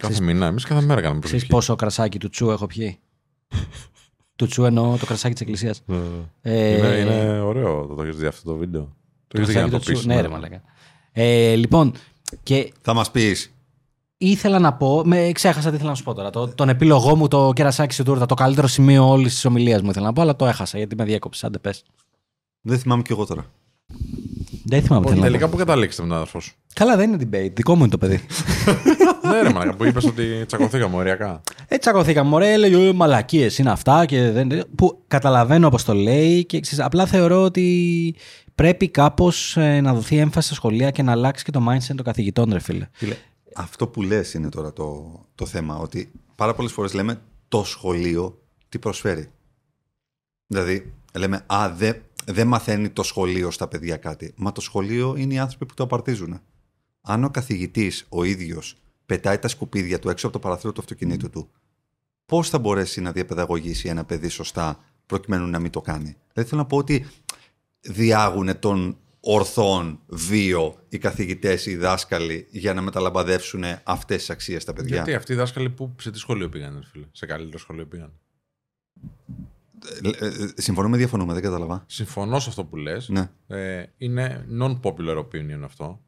Κάθε 0.00 0.20
μήνα, 0.22 0.46
εμείς 0.46 0.64
κάθε 0.64 0.80
μέρα 0.86 1.00
κάνουμε 1.00 1.20
Ξέρεις 1.20 1.46
προσευχή. 1.46 1.66
πόσο 1.68 1.76
κρασάκι 1.76 2.18
του 2.18 2.28
τσου 2.28 2.50
έχω 2.50 2.66
πιει; 2.66 2.98
του 4.36 4.46
τσου 4.46 4.64
εννοώ 4.64 4.96
το 4.96 5.06
κρασάκι 5.06 5.32
της 5.32 5.42
εκκλησίας. 5.42 5.82
Ε, 6.40 6.76
Είναι, 6.76 6.88
είναι 6.88 7.40
ωραίο 7.40 7.86
το, 7.86 7.94
το 7.94 8.02
έχεις 8.02 8.16
δει 8.16 8.26
αυτό 8.26 8.50
το 8.50 8.56
βίντεο; 8.56 8.96
Το 9.28 9.36
έχεις 9.40 9.46
δει 9.46 9.52
για 9.52 9.62
να 9.62 9.68
το 9.70 9.78
πεις. 9.78 10.04
Ναι, 10.06 10.20
ρε, 10.20 10.28
μαλάκα. 10.28 10.62
Ε, 11.12 11.54
λοιπόν, 11.54 11.92
και 12.42 12.72
Θα 12.82 12.94
μας 12.94 13.10
πεις. 13.10 13.52
ήθελα 14.18 14.58
να 14.58 14.72
πω. 14.72 15.02
Με, 15.04 15.32
ξέχασα 15.32 15.68
τι 15.70 15.74
ήθελα 15.74 15.90
να 15.90 15.96
σου 15.96 16.02
πω 16.04 16.14
τώρα. 16.14 16.30
Το, 16.30 16.48
τον 16.48 16.68
επίλογό 16.68 17.16
μου, 17.16 17.28
το 17.28 17.52
κερασάκι 17.54 17.92
στην 17.92 18.04
τούρτα, 18.04 18.26
το 18.26 18.34
καλύτερο 18.34 18.66
σημείο 18.66 19.08
όλης 19.08 19.34
της 19.34 19.44
ομιλίας 19.44 19.82
μου 19.82 19.90
ήθελα 19.90 20.06
να 20.06 20.12
πω, 20.12 20.20
αλλά 20.22 20.36
το 20.36 20.46
έχασα 20.46 20.78
γιατί 20.78 20.94
με 20.94 21.04
διέκοψε. 21.04 21.46
Άντε, 21.46 21.58
πες. 21.58 21.82
Δεν 22.60 22.78
θυμάμαι 22.78 23.02
κι 23.02 23.12
εγώ 23.12 23.26
τώρα. 23.26 23.46
Δεν 24.68 24.82
θυμάμαι 24.82 25.04
τι 25.04 25.08
θέλω 25.08 25.20
να 25.20 25.26
πω. 25.26 25.32
Τελικά 25.32 25.48
που 25.48 25.56
καταλήξετε 25.56 26.02
με 26.02 26.08
τον 26.08 26.16
αδερφό 26.16 26.40
σου. 26.40 26.52
Καλά, 26.74 26.96
δεν 26.96 27.12
είναι 27.12 27.28
debate. 27.30 27.52
Δικό 27.54 27.74
μου 27.74 27.80
είναι 27.80 27.90
το 27.90 27.98
παιδί. 27.98 28.20
Ναι, 29.22 29.42
ρε 29.42 29.52
μαλάκα, 29.52 29.74
που 29.76 29.84
είπες 29.84 30.04
ότι 30.04 30.44
τσακωθήκαμε 30.46 30.96
οριακά. 30.96 31.40
Έτσι 31.60 31.78
τσακωθήκαμε. 31.78 32.34
Ωραία, 32.34 32.48
έλεγε 32.48 32.92
μαλακίες 32.92 33.58
είναι 33.58 33.70
αυτά 33.70 34.06
και 34.06 34.30
δεν. 34.30 34.64
Που 34.74 35.02
καταλαβαίνω 35.06 35.66
όπως 35.66 35.84
το 35.84 35.94
λέει 35.94 36.44
και 36.44 36.60
ξέρεις, 36.60 36.84
απλά 36.84 37.06
θεωρώ 37.06 37.42
ότι 37.42 38.14
πρέπει 38.54 38.88
κάπως 38.88 39.56
να 39.82 39.94
δοθεί 39.94 40.16
έμφαση 40.16 40.46
στα 40.46 40.54
σχολεία 40.54 40.90
και 40.90 41.02
να 41.02 41.12
αλλάξει 41.12 41.44
και 41.44 41.50
το 41.50 41.66
mindset 41.68 41.94
των 41.96 42.02
καθηγητών, 42.04 42.52
ρε 42.52 42.58
φίλε. 42.58 42.88
αυτό 43.54 43.86
που 43.86 44.02
λες 44.02 44.34
είναι 44.34 44.48
τώρα 44.48 44.72
το, 44.72 45.20
το 45.34 45.46
θέμα. 45.46 45.76
Ότι 45.76 46.10
πάρα 46.34 46.54
πολλές 46.54 46.72
φορές 46.72 46.94
λέμε 46.94 47.20
το 47.48 47.64
σχολείο 47.64 48.42
τι 48.68 48.78
προσφέρει. 48.78 49.30
Δηλαδή, 50.46 50.92
λέμε, 51.12 51.44
α, 51.46 51.72
δεν 51.76 52.02
δεν 52.30 52.46
μαθαίνει 52.46 52.88
το 52.88 53.02
σχολείο 53.02 53.50
στα 53.50 53.68
παιδιά 53.68 53.96
κάτι. 53.96 54.32
Μα 54.36 54.52
το 54.52 54.60
σχολείο 54.60 55.14
είναι 55.16 55.34
οι 55.34 55.38
άνθρωποι 55.38 55.66
που 55.66 55.74
το 55.74 55.82
απαρτίζουν. 55.82 56.40
Αν 57.00 57.24
ο 57.24 57.30
καθηγητής 57.30 58.06
ο 58.08 58.24
ίδιος 58.24 58.76
πετάει 59.06 59.38
τα 59.38 59.48
σκουπίδια 59.48 59.98
του 59.98 60.08
έξω 60.08 60.26
από 60.26 60.38
το 60.38 60.42
παραθύρο 60.48 60.72
του 60.72 60.80
αυτοκινήτου 60.80 61.30
του, 61.30 61.50
πώς 62.26 62.48
θα 62.48 62.58
μπορέσει 62.58 63.00
να 63.00 63.12
διαπαιδαγωγήσει 63.12 63.88
ένα 63.88 64.04
παιδί 64.04 64.28
σωστά 64.28 64.84
προκειμένου 65.06 65.46
να 65.46 65.58
μην 65.58 65.70
το 65.70 65.80
κάνει; 65.80 66.16
Δεν 66.32 66.44
θέλω 66.44 66.60
να 66.60 66.66
πω 66.66 66.76
ότι 66.76 67.06
διάγουν 67.80 68.58
τον 68.58 68.96
ορθόν 69.20 70.00
βίο 70.06 70.76
οι 70.88 70.98
καθηγητές, 70.98 71.66
οι 71.66 71.76
δάσκαλοι 71.76 72.46
για 72.50 72.74
να 72.74 72.80
μεταλαμπαδεύσουν 72.80 73.64
αυτές 73.82 74.18
τις 74.18 74.30
αξίες 74.30 74.62
στα 74.62 74.72
παιδιά. 74.72 74.94
Γιατί 74.94 75.14
αυτοί 75.14 75.32
οι 75.32 75.36
δάσκαλοι 75.36 75.70
που 75.70 75.94
σε 76.00 76.10
τι 76.10 76.18
σχολείο 76.18 76.48
πήγαν, 76.48 76.84
φίλε, 76.92 77.06
σε 77.12 77.26
καλύτερο 77.26 77.58
σχολείο 77.58 77.86
πήγαν. 77.86 78.12
Ε, 80.20 80.26
ε, 80.26 80.30
συμφωνούμε, 80.54 80.96
διαφωνούμε, 80.96 81.32
δεν 81.32 81.42
κατάλαβα. 81.42 81.82
Συμφωνώ 81.86 82.38
σε 82.38 82.48
αυτό 82.48 82.64
που 82.64 82.76
λες. 82.76 83.08
Ναι. 83.08 83.28
Ε, 83.46 83.82
είναι 83.98 84.44
non-popular 84.60 85.16
opinion 85.18 85.60
αυτό. 85.64 86.00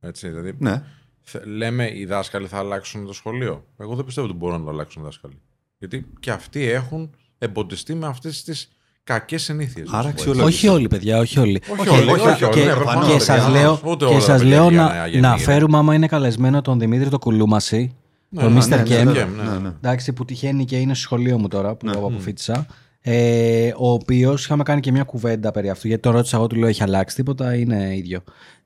Έτσι, 0.00 0.28
δηλαδή, 0.28 0.54
Ναι. 0.58 0.82
θε- 1.20 1.44
λέμε 1.46 1.90
οι 1.94 2.04
δάσκαλοι 2.04 2.46
θα 2.46 2.58
αλλάξουν 2.58 3.06
το 3.06 3.12
σχολείο. 3.12 3.64
Εγώ 3.78 3.94
δεν 3.94 4.04
πιστεύω 4.04 4.26
ότι 4.26 4.36
μπορούν 4.36 4.58
να 4.58 4.64
το 4.64 4.70
αλλάξουν 4.70 5.02
οι 5.02 5.04
δάσκαλοι. 5.04 5.40
Γιατί 5.78 6.06
και 6.20 6.30
αυτοί 6.30 6.62
έχουν 6.70 7.10
εμποντιστεί 7.38 7.94
με 7.94 8.06
αυτές 8.06 8.44
τις 8.44 8.68
κακές 9.04 9.42
συνήθειες. 9.42 9.88
Άρα 9.92 10.08
αξιολόγηση. 10.08 10.46
Όχι 10.66 10.68
όλοι, 10.68 10.88
παιδιά, 10.88 11.18
όχι 11.18 11.38
όλοι. 11.38 11.62
Όχι 11.72 11.80
Όχι, 11.88 12.00
όλοι, 12.00 12.10
όχι, 12.10 12.28
όχι 12.28 12.44
όλοι. 12.44 12.54
και, 12.54 12.64
ναι, 12.64 12.72
προφανώς, 12.74 13.04
και 13.06 13.10
παιδιά, 13.10 13.24
σας 13.24 13.36
προφανώς. 13.44 13.60
λέω, 13.62 13.80
Ούτε 13.92 14.04
και 14.04 14.10
όλα 14.10 14.18
τα 14.20 14.24
σας 14.24 14.40
παιδιά 14.40 14.56
λέω 14.56 14.66
είναι 14.70 14.76
να, 14.76 14.86
αγενή, 14.86 15.20
να 15.22 15.28
είναι. 15.28 15.38
φέρουμε 15.38 15.78
άμα 15.78 15.94
είναι 15.94 16.06
καλεσμένο 16.06 16.60
τον 16.62 16.78
Δημήτρη 16.78 17.08
το 17.08 17.18
Κουλούμαση, 17.18 17.94
Ναι, 18.28 18.42
τον 18.42 18.52
ναι, 18.52 18.58
Mr. 18.64 18.68
ναι, 18.68 18.82
Kem, 18.82 18.88
ναι, 18.88 19.02
ναι, 19.04 19.24
ναι. 19.24 19.42
ναι, 19.50 19.58
ναι. 19.58 19.68
εντάξει, 19.68 20.12
που 20.12 20.24
τυχαίνει 20.24 20.64
και 20.64 20.76
είναι 20.78 20.94
στο 20.94 21.02
σχολείο 21.02 21.38
μου 21.38 21.48
τώρα 21.48 21.74
που 21.74 21.88
αποφύτησα. 21.90 22.66
Ε, 23.00 23.72
ο 23.76 23.90
οποίος 23.92 24.44
είχαμε 24.44 24.62
κάνει 24.62 24.80
και 24.80 24.92
μια 24.92 25.02
κουβέντα 25.04 25.50
περί 25.50 25.70
αυτού, 25.70 25.86
γιατί 25.86 26.02
τον 26.02 26.12
ρώτησα 26.12 26.36
εγώ, 26.36 26.46
του 26.46 26.56
λέω: 26.56 26.68
Έχει 26.68 26.82
αλλάξει 26.82 27.16
τίποτα, 27.16 27.54
είναι 27.54 27.96
ίδιο. 27.96 28.20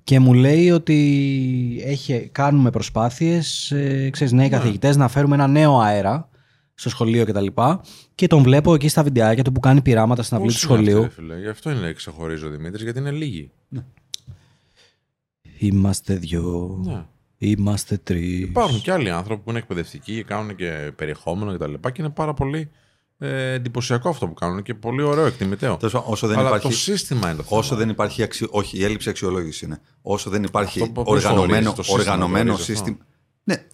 Και 0.04 0.18
μου 0.18 0.34
λέει 0.34 0.70
ότι 0.70 1.82
έχει, 1.84 2.28
κάνουμε 2.32 2.70
προσπάθειες, 2.70 3.70
ε, 3.70 4.10
ξέρεις, 4.12 4.32
νέοι 4.32 4.48
καθηγητές, 4.48 4.96
να 4.96 5.08
φέρουμε 5.08 5.34
ένα 5.34 5.46
νέο 5.46 5.78
αέρα 5.78 6.28
στο 6.74 6.88
σχολείο 6.88 7.24
κτλ. 7.24 7.46
Και, 7.46 7.78
και 8.14 8.26
τον 8.26 8.42
βλέπω 8.42 8.74
εκεί 8.74 8.88
στα 8.88 9.02
βιντεάκια 9.02 9.44
του 9.44 9.52
που 9.52 9.60
κάνει 9.60 9.82
πειράματα 9.82 10.22
στην 10.22 10.36
αυλή 10.36 10.48
του 10.48 10.54
Πώς 10.54 10.62
είναι 10.64 10.74
σχολείου. 10.74 11.04
αυτοί, 11.04 11.20
ρε 11.20 11.26
φίλε; 11.28 11.40
Γι' 11.40 11.48
αυτό 11.48 11.70
είναι 11.70 11.92
ξεχωρίζει 11.92 12.44
ο 12.44 12.50
Δημήτρης, 12.50 12.82
γιατί 12.82 12.98
είναι 12.98 13.10
λίγοι. 13.10 13.50
Είμαστε 15.58 16.14
δυο, 16.14 16.80
Ναι. 16.84 17.04
είμαστε 17.38 17.96
τρεις. 17.96 18.40
Υπάρχουν 18.40 18.80
και 18.80 18.92
άλλοι 18.92 19.10
άνθρωποι 19.10 19.42
που 19.42 19.50
είναι 19.50 19.58
εκπαιδευτικοί 19.58 20.14
και 20.14 20.22
κάνουν 20.24 20.56
και 20.56 20.92
περιεχόμενο 20.96 21.54
κτλ. 21.56 21.72
Και, 21.72 21.90
και 21.90 22.02
είναι 22.02 22.10
πάρα 22.10 22.34
πολύ 22.34 22.70
ε, 23.24 23.52
εντυπωσιακό 23.52 24.08
αυτό 24.08 24.26
που 24.26 24.34
κάνουν 24.34 24.62
και 24.62 24.74
πολύ 24.74 25.02
ωραίο, 25.02 25.26
εκτιμητέο. 25.26 25.76
Τέλος 25.76 25.92
πάντων, 25.92 26.12
όσο 26.12 26.26
δεν 26.26 26.38
Αλλά 26.38 26.46
υπάρχει, 26.48 26.66
το 26.68 26.72
σύστημα 26.74 27.28
είναι 27.28 27.36
το 27.36 27.42
θέμα. 27.42 27.60
όσο 27.60 27.76
δεν 27.76 27.88
υπάρχει 27.88 28.22
αξιο... 28.22 28.48
όχι, 28.50 28.78
η 28.78 28.84
έλλειψη 28.84 29.08
αξιολόγηση 29.08 29.64
είναι. 29.64 29.80
Όσο 30.02 30.30
δεν 30.30 30.42
υπάρχει 30.42 30.80
Αυτό 30.82 30.92
που- 30.92 31.02
πώς 31.02 31.16
οργανωμένο, 31.24 31.52
ορίζεις 31.54 31.74
το 31.74 31.82
σύστημα, 31.82 32.00
οργανωμένο 32.00 32.44
το 32.44 32.52
ορίζεις 32.52 32.66
σύστημα. 32.76 32.96
Ναι, 33.44 33.64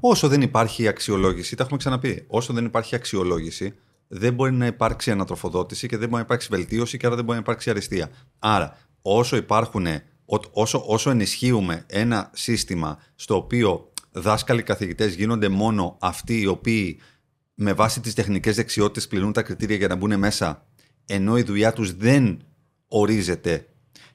όσο 0.00 0.28
δεν 0.28 0.42
υπάρχει 0.42 0.88
αξιολόγηση, 0.88 1.56
τα 1.56 1.62
έχουμε 1.62 1.78
ξαναπεί. 1.78 2.24
Όσο 2.26 2.52
δεν 2.52 2.64
υπάρχει 2.64 2.94
αξιολόγηση, 2.94 3.74
δεν 4.08 4.34
μπορεί 4.34 4.52
να 4.52 4.66
υπάρξει 4.66 5.10
ανατροφοδότηση 5.10 5.88
και 5.88 5.96
δεν 5.96 6.08
μπορεί 6.08 6.20
να 6.20 6.26
υπάρξει 6.26 6.48
βελτίωση 6.50 6.96
και 6.96 7.06
άρα 7.06 7.14
δεν 7.14 7.24
μπορεί 7.24 7.36
να 7.36 7.42
υπάρξει 7.42 7.70
αριστεία. 7.70 8.10
Άρα, 8.38 8.78
όσο 9.02 9.36
υπάρχουν, 9.36 9.86
ό- 10.26 10.40
όσο, 10.52 10.82
όσο 10.86 11.10
ενισχύουμε 11.10 11.84
ένα 11.86 12.30
σύστημα 12.34 12.98
στο 13.14 13.36
οποίο 13.36 13.90
δάσκαλοι 14.12 14.62
καθηγητές 14.62 15.14
γίνονται 15.14 15.48
μόνο 15.48 15.96
αυτοί 16.00 16.40
οι 16.40 16.46
οποίοι 16.46 16.98
με 17.58 17.72
βάση 17.72 18.00
τις 18.00 18.14
τεχνικές 18.14 18.56
δεξιότητες 18.56 19.08
πληρούν 19.08 19.32
τα 19.32 19.42
κριτήρια 19.42 19.76
για 19.76 19.88
να 19.88 19.94
μπουν 19.94 20.18
μέσα, 20.18 20.66
ενώ 21.06 21.38
η 21.38 21.42
δουλειά 21.42 21.72
τους 21.72 21.96
δεν 21.96 22.40
ορίζεται 22.88 23.66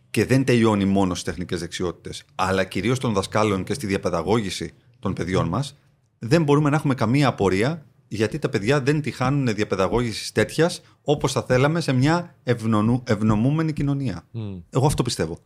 και 0.09 0.25
δεν 0.25 0.43
τελειώνει 0.43 0.85
μόνο 0.85 1.13
στις 1.13 1.23
τεχνικές 1.23 1.59
δεξιότητες, 1.59 2.23
αλλά 2.35 2.63
κυρίως 2.63 2.99
των 2.99 3.13
δασκάλων 3.13 3.63
και 3.63 3.73
στη 3.73 3.87
διαπαιδαγώγηση 3.87 4.73
των 4.99 5.13
παιδιών 5.13 5.47
μας, 5.47 5.77
δεν 6.19 6.43
μπορούμε 6.43 6.69
να 6.69 6.75
έχουμε 6.75 6.93
καμία 6.93 7.27
απορία 7.27 7.85
γιατί 8.07 8.39
τα 8.39 8.49
παιδιά 8.49 8.81
δεν 8.81 9.01
τη 9.01 9.11
χάνουν 9.11 9.55
διαπαιδαγώγησης 9.55 10.31
τέτοιας 10.31 10.81
όπως 11.03 11.31
θα 11.31 11.43
θέλαμε 11.43 11.81
σε 11.81 11.93
μια 11.93 12.35
ευνονού, 12.43 13.03
ευνομούμενη 13.07 13.73
κοινωνία. 13.73 14.23
Εγώ 14.69 14.85
αυτό 14.85 15.03
πιστεύω. 15.03 15.39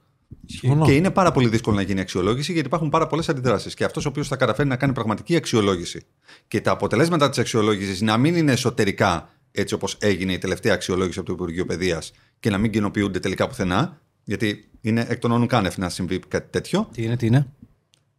Συμφωνώ. 0.45 0.85
Και 0.85 0.95
είναι 0.95 1.11
πάρα 1.11 1.31
πολύ 1.31 1.47
δύσκολο 1.47 1.75
να 1.75 1.81
γίνει 1.81 1.99
αξιολόγηση 1.99 2.51
γιατί 2.51 2.67
υπάρχουν 2.67 2.89
πάρα 2.89 3.07
πολλές 3.07 3.29
αντιδράσεις. 3.29 3.73
Και 3.73 3.83
αυτός 3.83 4.05
ο 4.05 4.09
οποίος 4.09 4.27
θα 4.27 4.35
καταφέρει 4.35 4.67
να 4.67 4.75
κάνει 4.75 4.93
πραγματική 4.93 5.35
αξιολόγηση 5.35 6.05
και 6.47 6.61
τα 6.61 6.71
αποτελέσματα 6.71 7.29
της 7.29 7.37
αξιολόγησης 7.37 8.01
να 8.01 8.17
μην 8.17 8.35
είναι 8.35 8.51
εσωτερικά 8.51 9.29
έτσι 9.51 9.73
όπως 9.73 9.97
έγινε 9.99 10.33
η 10.33 10.37
τελευταία 10.37 10.73
αξιολόγηση 10.73 11.19
από 11.19 11.27
το 11.27 11.33
Υπουργείο 11.33 11.65
Παιδείας 11.65 12.11
και 12.39 12.49
να 12.49 12.57
μην 12.57 12.71
κοινοποιούνται 12.71 13.19
τελικά 13.19 13.47
πουθενά, 13.47 14.01
γιατί 14.23 14.69
είναι 14.81 15.05
εκ 15.09 15.19
των 15.19 15.31
όνων 15.31 15.47
κάνευ 15.47 15.77
να 15.77 15.89
συμβεί 15.89 16.19
κάτι 16.19 16.47
τέτοιο. 16.49 16.89
Τι 16.93 17.03
είναι, 17.03 17.15
τι 17.17 17.25
είναι; 17.25 17.47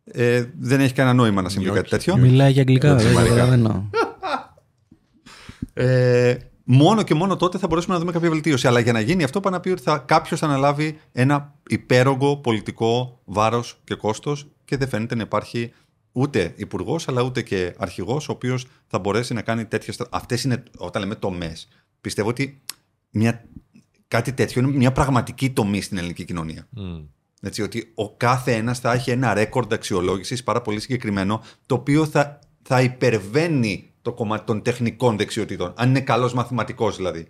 Ε, 0.04 0.44
δεν 0.58 0.80
έχει 0.80 0.92
κανένα 0.92 1.14
νόημα 1.14 1.42
να 1.42 1.48
συμβεί 1.48 1.68
Όχι. 1.68 1.76
κάτι 1.76 1.88
τέτοιο. 1.88 2.16
Μιλάει 2.16 2.52
για 2.52 2.60
αγγλικά, 2.60 2.94
δεν 2.94 3.06
Γερμανικά. 3.06 3.34
καταλαβαίνω. 3.34 3.90
Ε, 5.74 6.36
μόνο 6.68 7.02
και 7.02 7.14
μόνο 7.14 7.36
τότε 7.36 7.58
θα 7.58 7.66
μπορέσουμε 7.66 7.94
να 7.94 8.00
δούμε 8.00 8.12
κάποια 8.12 8.30
βελτίωση. 8.30 8.66
Αλλά 8.66 8.80
για 8.80 8.92
να 8.92 9.00
γίνει 9.00 9.24
αυτό, 9.24 9.40
πάει 9.40 9.52
να 9.52 9.60
πει 9.60 9.70
ότι 9.70 9.82
θα, 9.82 9.98
κάποιος 9.98 10.40
θα 10.40 10.46
αναλάβει 10.46 10.98
ένα 11.12 11.54
υπέρογκο 11.68 12.36
πολιτικό 12.36 13.20
βάρος 13.24 13.80
και 13.84 13.94
κόστος 13.94 14.46
και 14.64 14.76
δεν 14.76 14.88
φαίνεται 14.88 15.14
να 15.14 15.22
υπάρχει 15.22 15.72
ούτε 16.12 16.52
υπουργός, 16.56 17.08
αλλά 17.08 17.22
ούτε 17.22 17.42
και 17.42 17.74
αρχηγός, 17.78 18.28
ο 18.28 18.32
οποίος 18.32 18.66
θα 18.86 18.98
μπορέσει 18.98 19.34
να 19.34 19.42
κάνει 19.42 19.64
τέτοιε. 19.64 19.92
Αυτές 20.10 20.44
είναι, 20.44 20.62
όταν 20.76 21.02
λέμε 21.02 21.14
τομές, 21.14 21.68
πιστεύω 22.00 22.28
ότι 22.28 22.62
μια, 23.10 23.44
κάτι 24.08 24.32
τέτοιο 24.32 24.62
είναι 24.62 24.76
μια 24.76 24.92
πραγματική 24.92 25.50
τομή 25.50 25.80
στην 25.80 25.98
ελληνική 25.98 26.24
κοινωνία. 26.24 26.68
Έτσι, 27.40 27.62
ότι 27.62 27.92
ο 27.94 28.10
κάθε 28.16 28.54
ένας 28.54 28.78
θα 28.78 28.92
έχει 28.92 29.10
ένα 29.10 29.34
ρέκορντ 29.34 29.72
αξιολόγησης 29.72 30.42
πάρα 30.42 30.62
πολύ 30.62 30.80
συγκεκριμένο, 30.80 31.42
το 31.66 31.74
οποίο 31.74 32.06
θα, 32.06 32.38
θα 32.62 32.82
υπερβαίνει 32.82 33.90
το 34.06 34.12
κομμάτι 34.12 34.44
των 34.46 34.62
τεχνικών 34.62 35.16
δεξιοτήτων. 35.16 35.72
Αν 35.76 35.88
είναι 35.88 36.00
καλός 36.00 36.32
μαθηματικός 36.32 36.96
δηλαδή. 36.96 37.28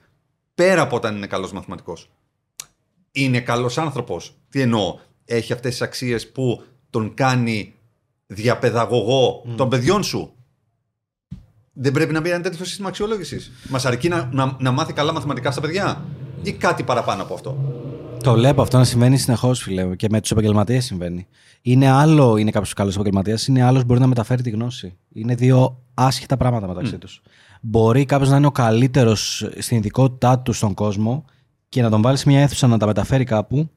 Πέρα 0.54 0.82
από 0.82 0.96
όταν 0.96 1.16
είναι 1.16 1.26
καλός 1.26 1.52
μαθηματικός. 1.52 2.10
Είναι 3.12 3.40
καλός 3.40 3.78
άνθρωπος. 3.78 4.36
Τι 4.48 4.60
εννοώ. 4.60 4.98
Έχει 5.24 5.52
αυτές 5.52 5.70
τις 5.70 5.82
αξίες 5.82 6.32
που 6.32 6.62
τον 6.90 7.14
κάνει 7.14 7.74
διαπαιδαγωγό 8.26 9.44
των 9.56 9.68
παιδιών 9.68 10.02
σου. 10.02 10.32
Δεν 11.72 11.92
πρέπει 11.92 12.12
να 12.12 12.20
μπει 12.20 12.30
ένα 12.30 12.42
τέτοιο 12.42 12.64
σύστημα 12.64 12.88
αξιολόγησης. 12.88 13.52
Μας 13.68 13.84
αρκεί 13.84 14.08
να, 14.08 14.28
να, 14.32 14.56
να 14.60 14.70
μάθει 14.70 14.92
καλά 14.92 15.12
μαθηματικά 15.12 15.50
στα 15.50 15.60
παιδιά, 15.60 16.04
ή 16.42 16.52
κάτι 16.52 16.82
παραπάνω 16.82 17.22
από 17.22 17.34
αυτό. 17.34 17.58
Το 18.22 18.32
βλέπω 18.32 18.62
αυτό 18.62 18.78
να 18.78 18.84
συμβαίνει 18.84 19.18
συνεχώς, 19.18 19.62
φίλε. 19.62 19.96
Και 19.96 20.06
με 20.10 20.20
τους 20.20 20.30
επαγγελματίες 20.30 20.84
συμβαίνει. 20.84 21.26
Είναι 21.62 21.90
άλλο 21.90 22.36
είναι 22.36 22.50
κάποιος 22.50 22.72
καλός 22.72 22.94
επαγγελματίας, 22.94 23.46
είναι 23.46 23.62
άλλος 23.62 23.84
μπορεί 23.84 24.00
να 24.00 24.06
μεταφέρει 24.06 24.42
τη 24.42 24.50
γνώση. 24.50 24.96
Είναι 25.12 25.34
δύο 25.34 25.80
άσχετα 25.96 26.36
πράγματα 26.36 26.66
μεταξύ 26.66 26.92
Mm. 26.96 27.00
τους. 27.00 27.22
Μπορεί 27.60 28.04
κάποιος 28.04 28.30
να 28.30 28.36
είναι 28.36 28.46
ο 28.46 28.50
καλύτερος 28.50 29.48
στην 29.58 29.76
ειδικότητά 29.76 30.38
του 30.38 30.52
στον 30.52 30.74
κόσμο 30.74 31.24
και 31.68 31.82
να 31.82 31.90
τον 31.90 32.02
βάλεις 32.02 32.20
σε 32.20 32.28
μια 32.28 32.40
αίθουσα 32.40 32.66
να 32.66 32.78
τα 32.78 32.86
μεταφέρει 32.86 33.24
κάπου 33.24 33.70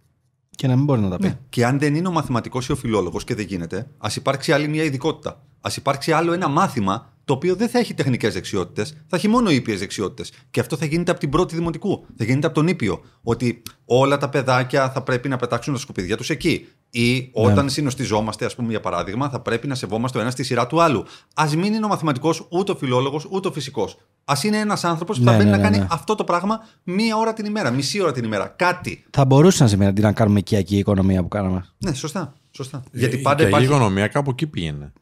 και 0.50 0.68
να 0.68 0.76
μην 0.76 0.86
μπορεί 0.86 1.02
να 1.02 1.10
τα 1.10 1.18
πει. 1.18 1.38
Και 1.50 1.66
αν 1.66 1.80
δεν 1.80 1.96
είναι 1.96 2.08
ο 2.08 2.12
μαθηματικός 2.12 2.68
ή 2.68 2.72
ο 2.72 2.76
φιλόλογος 2.76 3.24
και 3.24 3.36
δεν 3.36 3.46
γίνεται, 3.46 3.88
ας 3.98 4.16
υπάρξει 4.16 4.52
άλλη 4.52 4.68
μια 4.68 4.84
ειδικότητα. 4.84 5.30
Α 5.62 5.72
υπάρξει 5.78 6.12
άλλο 6.12 6.34
ένα 6.34 6.48
μάθημα 6.48 7.14
το 7.30 7.36
οποίο 7.36 7.56
δεν 7.56 7.70
θα 7.70 7.80
έχει 7.80 7.94
τεχνικές 7.94 8.34
δεξιότητες, 8.34 8.94
θα 9.08 9.16
έχει 9.18 9.28
μόνο 9.28 9.50
ήπιες 9.50 9.80
δεξιότητες. 9.80 10.32
Και 10.52 10.60
αυτό 10.60 10.78
θα 10.78 10.86
γίνεται 10.86 11.12
από 11.12 11.20
την 11.20 11.30
πρώτη 11.30 11.56
δημοτικού. 11.56 12.06
Θα 12.18 12.24
γίνεται 12.24 12.48
από 12.48 12.56
τον 12.56 12.68
ήπιο. 12.68 13.02
Ότι 13.22 13.62
όλα 13.86 14.18
τα 14.18 14.30
παιδάκια 14.30 14.90
θα 14.92 15.02
πρέπει 15.02 15.30
να 15.30 15.38
πετάξουν 15.38 15.74
τα 15.74 15.80
σκουπίδια 15.80 16.18
τους 16.18 16.30
εκεί. 16.30 16.68
Ή 16.90 17.30
όταν 17.34 17.70
συνοστιζόμαστε, 17.70 18.46
ας 18.46 18.56
πούμε, 18.56 18.70
για 18.70 18.80
παράδειγμα, 18.80 19.30
θα 19.30 19.40
πρέπει 19.40 19.68
να 19.68 19.76
σεβόμαστε 19.76 20.18
ο 20.18 20.22
ένας 20.22 20.34
στη 20.34 20.44
σειρά 20.44 20.68
του 20.68 20.82
άλλου. 20.82 21.06
Α 21.34 21.46
μην 21.58 21.74
είναι 21.74 21.86
ο 21.86 21.88
μαθηματικός, 21.88 22.46
ούτε 22.50 22.72
ο 22.72 22.76
φιλόλογος, 22.76 23.28
ούτε 23.30 23.48
ο 23.48 23.52
φυσικός. 23.52 23.98
Α 24.26 24.34
είναι 24.44 24.58
ένας 24.58 24.84
άνθρωπος 24.84 25.18
που 25.20 25.24
θα 25.24 25.32
Ναι, 25.32 25.38
μπαίνει 25.38 25.50
ναι, 25.50 25.56
να 25.56 25.62
ναι, 25.62 25.70
κάνει 25.70 25.78
ναι. 25.78 25.88
αυτό 25.92 26.16
το 26.16 26.24
πράγμα 26.24 26.60
μία 26.84 27.18
ώρα 27.18 27.34
την 27.34 27.46
ημέρα, 27.46 27.72
μισή 27.72 28.02
ώρα 28.02 28.12
την 28.12 28.24
ημέρα. 28.24 28.48
Κάτι. 28.48 29.04
Θα 29.10 29.26
μπορούσε 29.26 29.64
να 29.64 29.70
συμβαίνει 29.70 29.90
αντί 29.90 30.02
να 30.02 30.12
κάνουμε 30.12 30.40
οικιακή 30.40 30.78
οικονομία 30.78 31.22
που 31.22 31.28
κάναμε. 31.28 31.66
Ναι, 31.78 31.94
σωστά. 31.94 32.34
σωστά. 32.52 32.84
Ε, 32.92 33.00
Γιατί 33.00 33.16
η 33.16 33.22
πάντα 33.22 33.44
οικιακή 33.44 33.50
υπάρχει. 33.50 33.68
οικονομία 33.68 34.08
κάπου 34.08 34.30
εκεί 34.30 34.48
πήγαινε. 34.48 34.94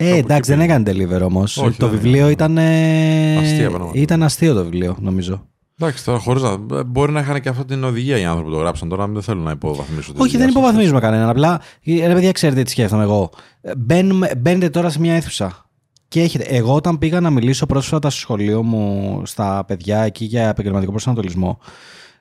Ε, 0.00 0.16
εντάξει, 0.16 0.50
δεν 0.50 0.60
έκανε 0.60 0.90
deliver 0.90 1.20
όμως. 1.24 1.56
Όχι, 1.58 1.76
Το 1.78 1.88
δεν 1.88 1.98
βιβλίο 1.98 2.28
ήταν. 2.28 2.58
ε, 2.58 3.36
Αστεία 3.36 3.68
πράγματα. 3.70 3.98
Ήταν 3.98 4.22
αστείο 4.22 4.54
το 4.54 4.62
βιβλίο, 4.62 4.96
νομίζω. 5.00 5.46
Εντάξει, 5.80 6.04
τώρα 6.04 6.18
χωρίς 6.18 6.42
να. 6.42 6.50
ε, 6.78 6.82
Μπορεί 6.84 7.12
να 7.12 7.20
είχαν 7.20 7.40
και 7.40 7.48
αυτή 7.48 7.64
την 7.64 7.84
οδηγία 7.84 8.18
οι 8.18 8.24
άνθρωποι 8.24 8.48
που 8.50 8.54
το 8.54 8.60
γράψαν 8.60 8.88
τώρα, 8.88 9.06
δεν 9.08 9.22
θέλω 9.22 9.40
να 9.40 9.50
υποβαθμίσω. 9.50 10.12
τη 10.12 10.20
Όχι, 10.20 10.30
δουλειά 10.30 10.38
δεν 10.38 10.48
σας. 10.52 10.56
υποβαθμίζουμε 10.62 11.00
κανέναν. 11.00 11.28
Απλά, 11.28 11.60
ε, 11.84 12.06
ρε 12.06 12.14
παιδιά, 12.14 12.32
ξέρετε 12.32 12.62
τι 12.62 12.70
σκέφτομαι 12.70 13.02
εγώ. 13.02 13.30
Ε, 13.60 13.72
Μπαίνουμε, 13.76 14.30
μπαίνετε 14.38 14.68
τώρα 14.70 14.90
σε 14.90 15.00
μια 15.00 15.14
αίθουσα. 15.14 15.66
Και 16.08 16.20
έχετε. 16.22 16.44
Εγώ, 16.44 16.74
όταν 16.74 16.98
πήγα 16.98 17.20
να 17.20 17.30
μιλήσω 17.30 17.66
πρόσφατα 17.66 18.10
στο 18.10 18.20
σχολείο 18.20 18.62
μου 18.62 19.22
στα 19.24 19.64
παιδιά 19.66 19.98
εκεί 20.02 20.24
για 20.24 20.48
επαγγελματικό 20.48 20.90
προσανατολισμό, 20.90 21.58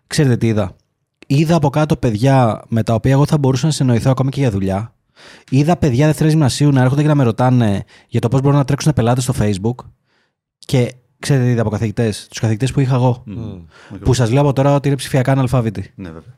ξέρετε 0.07 0.37
τι 0.37 0.47
είδα. 0.47 0.75
Είδα 1.27 1.55
από 1.55 1.69
κάτω 1.69 1.95
παιδιά 1.97 2.63
με 2.67 2.83
τα 2.83 2.93
οποία 2.93 3.11
εγώ 3.11 3.25
θα 3.25 3.37
μπορούσα 3.37 3.65
να 3.65 3.71
συνοηθώ 3.71 4.09
ακόμη 4.11 4.29
και 4.29 4.39
για 4.39 4.51
δουλειά, 4.51 4.93
Είδα 5.49 5.77
παιδιά 5.77 6.06
δεύτερης 6.06 6.32
γυμνασίου 6.32 6.71
να 6.71 6.82
έρχονται 6.82 7.01
και 7.01 7.08
να 7.08 7.15
με 7.15 7.23
ρωτάνε 7.23 7.84
για 8.08 8.19
το 8.21 8.27
πώς 8.27 8.41
μπορούν 8.41 8.58
να 8.58 8.65
τρέξουν 8.65 8.93
πελάτες 8.93 9.23
στο 9.23 9.34
Facebook. 9.39 9.75
Και 10.60 10.93
ξέρετε 11.19 11.45
τι 11.45 11.51
είδα 11.51 11.62
από 11.62 11.69
καθηγητές, 11.69 12.27
τους 12.30 12.39
καθηγητές 12.39 12.71
που 12.71 12.80
είχα 12.80 12.95
εγώ. 12.95 13.23
Που 13.99 14.13
σας 14.13 14.32
λέω 14.32 14.41
από 14.41 14.53
τώρα 14.53 14.75
ότι 14.75 14.88
είναι 14.88 14.97
ψηφιακά 14.97 15.32
αναλφάβητοι. 15.32 15.91
Ναι, 15.95 16.08
βέβαια. 16.10 16.36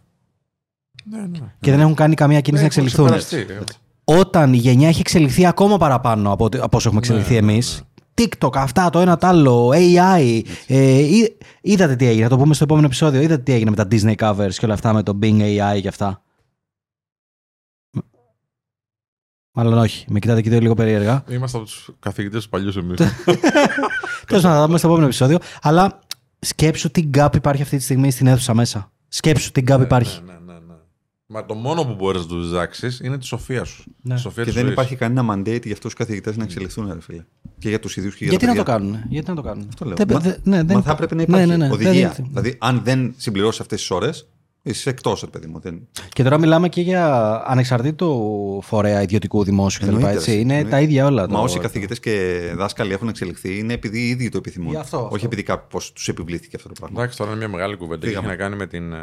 Ναι, 1.03 1.17
ναι. 1.39 1.53
Και 1.59 1.71
δεν 1.71 1.79
έχουν 1.79 1.95
κάνει 1.95 2.13
καμία 2.15 2.41
κίνηση 2.41 2.63
να 2.63 2.69
Έχουν 2.69 2.85
εξελιχθούν. 2.85 3.17
ξεπεραστεί. 3.27 3.73
Όταν 4.03 4.53
η 4.53 4.57
γενιά 4.57 4.87
έχει 4.87 4.99
εξελιχθεί 4.99 5.45
ακόμα 5.45 5.77
παραπάνω 5.77 6.31
από, 6.31 6.45
ότι- 6.45 6.57
από 6.57 6.77
όσο 6.77 6.87
έχουμε 6.89 7.01
εξελιχθεί 7.05 7.33
Ναι, 7.33 7.39
ναι, 7.41 7.51
εμεί. 7.51 7.61
TikTok, 8.21 8.55
αυτά, 8.55 8.89
το 8.89 8.99
ένα 8.99 9.17
το 9.17 9.27
άλλο, 9.27 9.69
AI. 9.73 10.41
Ε, 10.67 10.97
εί- 10.99 11.37
είδατε 11.61 11.95
τι 11.95 12.05
έγινε, 12.07 12.23
θα 12.23 12.29
το 12.29 12.37
πούμε 12.37 12.53
στο 12.53 12.63
επόμενο 12.63 12.85
επεισόδιο. 12.85 13.21
Είδατε 13.21 13.41
τι 13.41 13.53
έγινε 13.53 13.69
με 13.69 13.75
τα 13.75 13.87
Disney 13.91 14.15
covers 14.15 14.53
και 14.57 14.65
όλα 14.65 14.73
αυτά, 14.73 14.93
με 14.93 15.03
το 15.03 15.19
Bing 15.21 15.41
AI 15.41 15.81
και 15.81 15.87
αυτά. 15.87 16.21
Μάλλον 19.51 19.77
όχι. 19.77 20.05
Με 20.09 20.19
κοιτάτε 20.19 20.41
και 20.41 20.49
δύο 20.49 20.59
λίγο 20.59 20.73
περίεργα. 20.73 21.23
Είμαστε 21.29 21.57
από 21.57 21.65
τους 21.65 21.89
καθηγητές 21.99 22.37
τους 22.39 22.49
παλιούς 22.49 22.77
εμείς. 22.77 22.97
Τέλος 24.27 24.41
πάντων, 24.41 24.41
θα 24.41 24.59
τα 24.59 24.65
δούμε 24.65 24.77
στο 24.77 24.87
επόμενο 24.87 25.05
επεισόδιο. 25.05 25.37
Αλλά 25.61 25.99
σκέψου 26.39 26.91
τι 26.91 27.09
gap 27.17 27.29
υπάρχει 27.35 27.61
αυτή 27.61 27.77
τη 27.77 27.83
στιγμή 27.83 28.11
στην 28.11 28.27
αίθουσα 28.27 28.53
μέσα. 28.53 28.91
Σκέψου 29.07 29.51
τι 29.51 29.63
gap 29.67 29.79
υπάρχει. 29.81 30.21
Ναι, 30.25 30.31
ναι, 30.45 30.53
ναι. 30.53 30.73
Μα 31.25 31.45
το 31.45 31.53
μόνο 31.53 31.85
που 31.85 31.95
μπορείς 31.95 32.21
να 32.21 32.27
τους 32.27 32.49
διδάξεις 32.49 32.99
είναι 33.03 33.17
τη 33.17 33.25
σοφία 33.25 33.63
σου. 33.63 33.83
Ναι. 34.01 34.13
Τη 34.15 34.19
σοφία 34.21 34.43
Και 34.43 34.49
της 34.49 34.53
δεν 34.53 34.61
ζωής. 34.63 34.73
υπάρχει 34.73 34.95
κανένα 34.95 35.33
mandate 35.33 35.45
για 35.63 35.73
αυτούς 35.73 35.79
τους 35.79 35.93
καθηγητές 35.93 36.37
να 36.37 36.43
εξελιχθούν, 36.43 36.91
ρε 36.93 37.01
φίλε. 37.01 37.25
Και 37.59 37.69
για 37.69 37.79
τους 37.79 37.97
ίδιου 37.97 38.09
και 38.09 38.15
για 38.19 38.27
Γιατί 38.29 38.45
τα 38.45 38.51
να 38.51 38.57
το 38.57 38.63
παιδιά. 38.63 38.77
κάνουν, 38.79 39.03
γιατί 39.09 39.29
να 39.29 39.35
το 39.35 39.41
κάνουν. 39.41 39.65
Αυτό 39.69 39.85
λέω. 39.85 39.95
Δεν- 39.95 40.07
Μα, 40.11 40.19
δε- 40.19 40.35
ναι, 40.43 40.63
δεν 40.63 40.75
μα 40.75 40.81
θα 40.81 40.91
έπρεπε 40.91 41.15
να 41.15 41.21
υπάρχει 41.21 41.45
Ναι, 41.45 41.55
ναι, 41.57 41.65
ναι. 41.67 41.73
οδηγία. 41.73 42.09
Δεν- 42.15 42.25
Δηλαδή, 42.29 42.55
αν 42.59 42.81
δεν 42.83 43.13
συμπληρώσεις 43.17 43.59
αυτές 43.61 43.79
τις 43.79 43.89
ώρες, 43.91 44.27
είσαι 44.61 44.89
εκτός, 44.89 45.21
ρε 45.21 45.27
παιδί 45.27 45.47
μου. 45.47 45.59
Δεν... 45.59 45.87
Και 46.13 46.23
τώρα 46.23 46.37
μιλάμε 46.37 46.69
και 46.69 46.81
για 46.81 47.33
ανεξαρτήτω 47.45 48.59
φορέα 48.63 49.01
ιδιωτικού 49.01 49.43
δημόσιου 49.43 49.81
κτλ. 49.85 49.95
Εννοείται, 49.95 50.17
έτσι. 50.17 50.31
ρε, 50.31 50.37
Είναι 50.37 50.53
εννοείται. 50.53 50.69
τα 50.75 50.81
ίδια 50.81 51.05
όλα. 51.05 51.21
Μα 51.29 51.35
το- 51.37 51.43
όσοι 51.43 51.59
καθηγητές 51.59 51.99
και 51.99 52.39
δάσκαλοι 52.55 52.93
έχουν 52.93 53.07
εξελιχθεί 53.07 53.57
είναι 53.57 53.73
επειδή 53.73 53.99
οι 53.99 54.09
ίδιοι 54.09 54.29
το 54.29 54.37
επιθυμούν. 54.37 54.69
Γι' 54.71 54.77
αυτό, 54.77 54.97
αυτό. 54.97 55.09
Όχι 55.15 55.25
επειδή 55.25 55.43
κάπως 55.43 55.91
τους 55.93 56.07
επιβλήθηκε 56.07 56.55
αυτό 56.55 56.67
το 56.67 56.73
πράγμα. 56.79 56.99
Εντάξει, 56.99 57.17
τώρα 57.17 57.29
είναι 57.29 57.39
μια 57.39 57.49
μεγάλη 57.49 57.75
κουβέντα 57.75 57.99
και 57.99 58.05
έχει 58.05 58.15
Φύγαμε. 58.15 58.35
να 58.35 58.41
κάνει 58.43 58.55
με 58.55 58.67
την. 58.67 58.93
ε, 58.93 58.97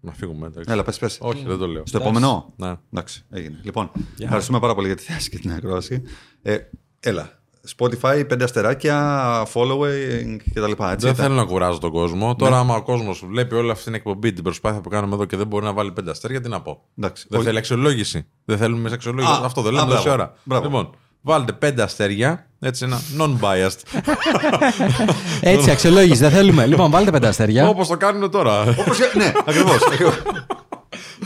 Να 0.00 0.12
φύγουμε. 0.12 0.46
εντάξει. 0.46 0.72
Έλα, 0.72 0.82
πες, 0.82 0.98
πες. 0.98 1.18
Όχι, 1.20 1.44
δεν 1.46 1.58
το 1.58 1.66
λέω. 1.66 1.82
Στο 1.86 1.98
επόμενο; 1.98 2.52
Ναι. 2.56 2.72
Εντάξει, 2.92 3.24
έγινε. 3.30 3.60
Λοιπόν, 3.62 3.90
ευχαριστούμε 4.18 4.60
πάρα 4.60 4.74
πολύ 4.74 4.86
για 4.86 4.96
τη 4.96 5.02
θέση 5.12 5.30
και 5.30 5.38
την 5.38 5.52
ακρόαση. 5.52 6.02
Ε, 6.42 6.56
έλα. 7.00 7.39
Spotify, 7.78 8.24
πέντε 8.28 8.44
αστεράκια, 8.44 9.46
following 9.54 10.36
κτλ. 10.50 10.70
Έτσι, 10.70 11.06
Δεν 11.06 11.16
τα- 11.16 11.22
θέλω 11.22 11.34
να 11.34 11.44
κουράζω 11.44 11.78
τον 11.78 11.90
κόσμο. 11.90 12.36
Τώρα, 12.36 12.58
άμα 12.58 12.74
ο 12.74 12.82
κόσμος 12.82 13.22
βλέπει 13.28 13.54
όλη 13.54 13.70
αυτή 13.70 13.84
την 13.84 13.94
εκπομπή, 13.94 14.32
την 14.32 14.42
προσπάθεια 14.44 14.80
που 14.80 14.88
κάνουμε 14.88 15.14
εδώ 15.14 15.24
και 15.24 15.36
δεν 15.36 15.46
μπορεί 15.46 15.64
να 15.64 15.72
βάλει 15.72 15.92
πέντε 15.92 16.10
αστέρια, 16.10 16.40
τι 16.40 16.48
να 16.48 16.60
πω. 16.60 16.82
Εντάξει. 16.98 17.26
Δεν 17.28 17.38
Όχι. 17.38 17.46
θέλει 17.48 17.58
αξιολόγηση. 17.58 18.26
Δεν 18.44 18.58
θέλουμε 18.58 18.80
εμεί 18.80 18.92
αξιολόγηση. 18.92 19.32
Α, 19.32 19.40
Αυτό 19.44 19.62
δεν 19.62 19.72
α, 19.72 19.80
λέμε 19.80 19.90
τόση 19.90 20.02
μπράβο. 20.02 20.22
ώρα. 20.22 20.34
Μπράβο. 20.44 20.64
Λοιπόν, 20.64 20.90
βάλτε 21.20 21.52
πέντε 21.52 21.82
αστέρια. 21.82 22.46
Έτσι, 22.60 22.84
ένα 22.84 23.00
non-biased. 23.18 24.00
Έτσι, 25.40 25.70
αξιολόγηση, 25.70 26.20
δεν 26.20 26.30
θέλουμε. 26.30 26.66
Λοιπόν, 26.66 26.90
βάλτε 26.90 27.10
πέντε 27.10 27.26
αστέρια. 27.28 27.68
Όπως 27.68 27.88
το 27.88 27.96
κάνουν 27.96 28.30
τώρα. 28.30 28.60
Όπως, 28.62 28.98
ναι, 29.14 29.32
ακριβώς. 29.48 29.78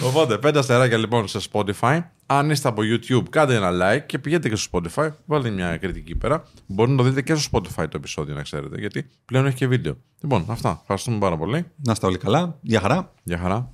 Οπότε, 0.03 0.39
πέντε 0.39 0.59
αστεράκια 0.59 0.97
λοιπόν 0.99 1.29
σε 1.29 1.39
Spotify. 1.53 1.99
Αν 2.27 2.51
είστε 2.51 2.69
από 2.69 2.83
YouTube, 2.85 3.29
κάντε 3.31 3.55
ένα 3.55 3.71
like 3.73 4.07
και 4.07 4.19
πηγαίνετε 4.19 4.49
και 4.49 4.57
στο 4.57 4.81
Spotify. 4.81 5.09
Βάλτε 5.27 5.51
μια 5.51 5.77
κριτική 5.77 6.15
πέρα. 6.15 6.45
Μπορείτε 6.67 6.97
να 6.97 7.03
το 7.03 7.09
δείτε 7.09 7.23
και 7.23 7.35
στο 7.35 7.59
Spotify 7.59 7.89
το 7.89 7.97
επεισόδιο, 7.97 8.35
να 8.35 8.43
ξέρετε. 8.43 8.81
Γιατί 8.81 9.07
πλέον 9.25 9.47
έχει 9.47 9.57
και 9.57 9.67
βίντεο. 9.67 9.97
Λοιπόν, 10.21 10.45
αυτά. 10.49 10.79
Ευχαριστούμε 10.81 11.19
πάρα 11.19 11.37
πολύ. 11.37 11.67
να 11.77 11.93
είστε 11.93 12.07
όλοι 12.07 12.19
καλά. 12.19 12.59
Γεια 12.61 12.81
χαρά. 12.81 13.13
Γεια 13.23 13.39
χαρά. 13.39 13.71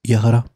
Γεια 0.00 0.20
χαρά. 0.20 0.55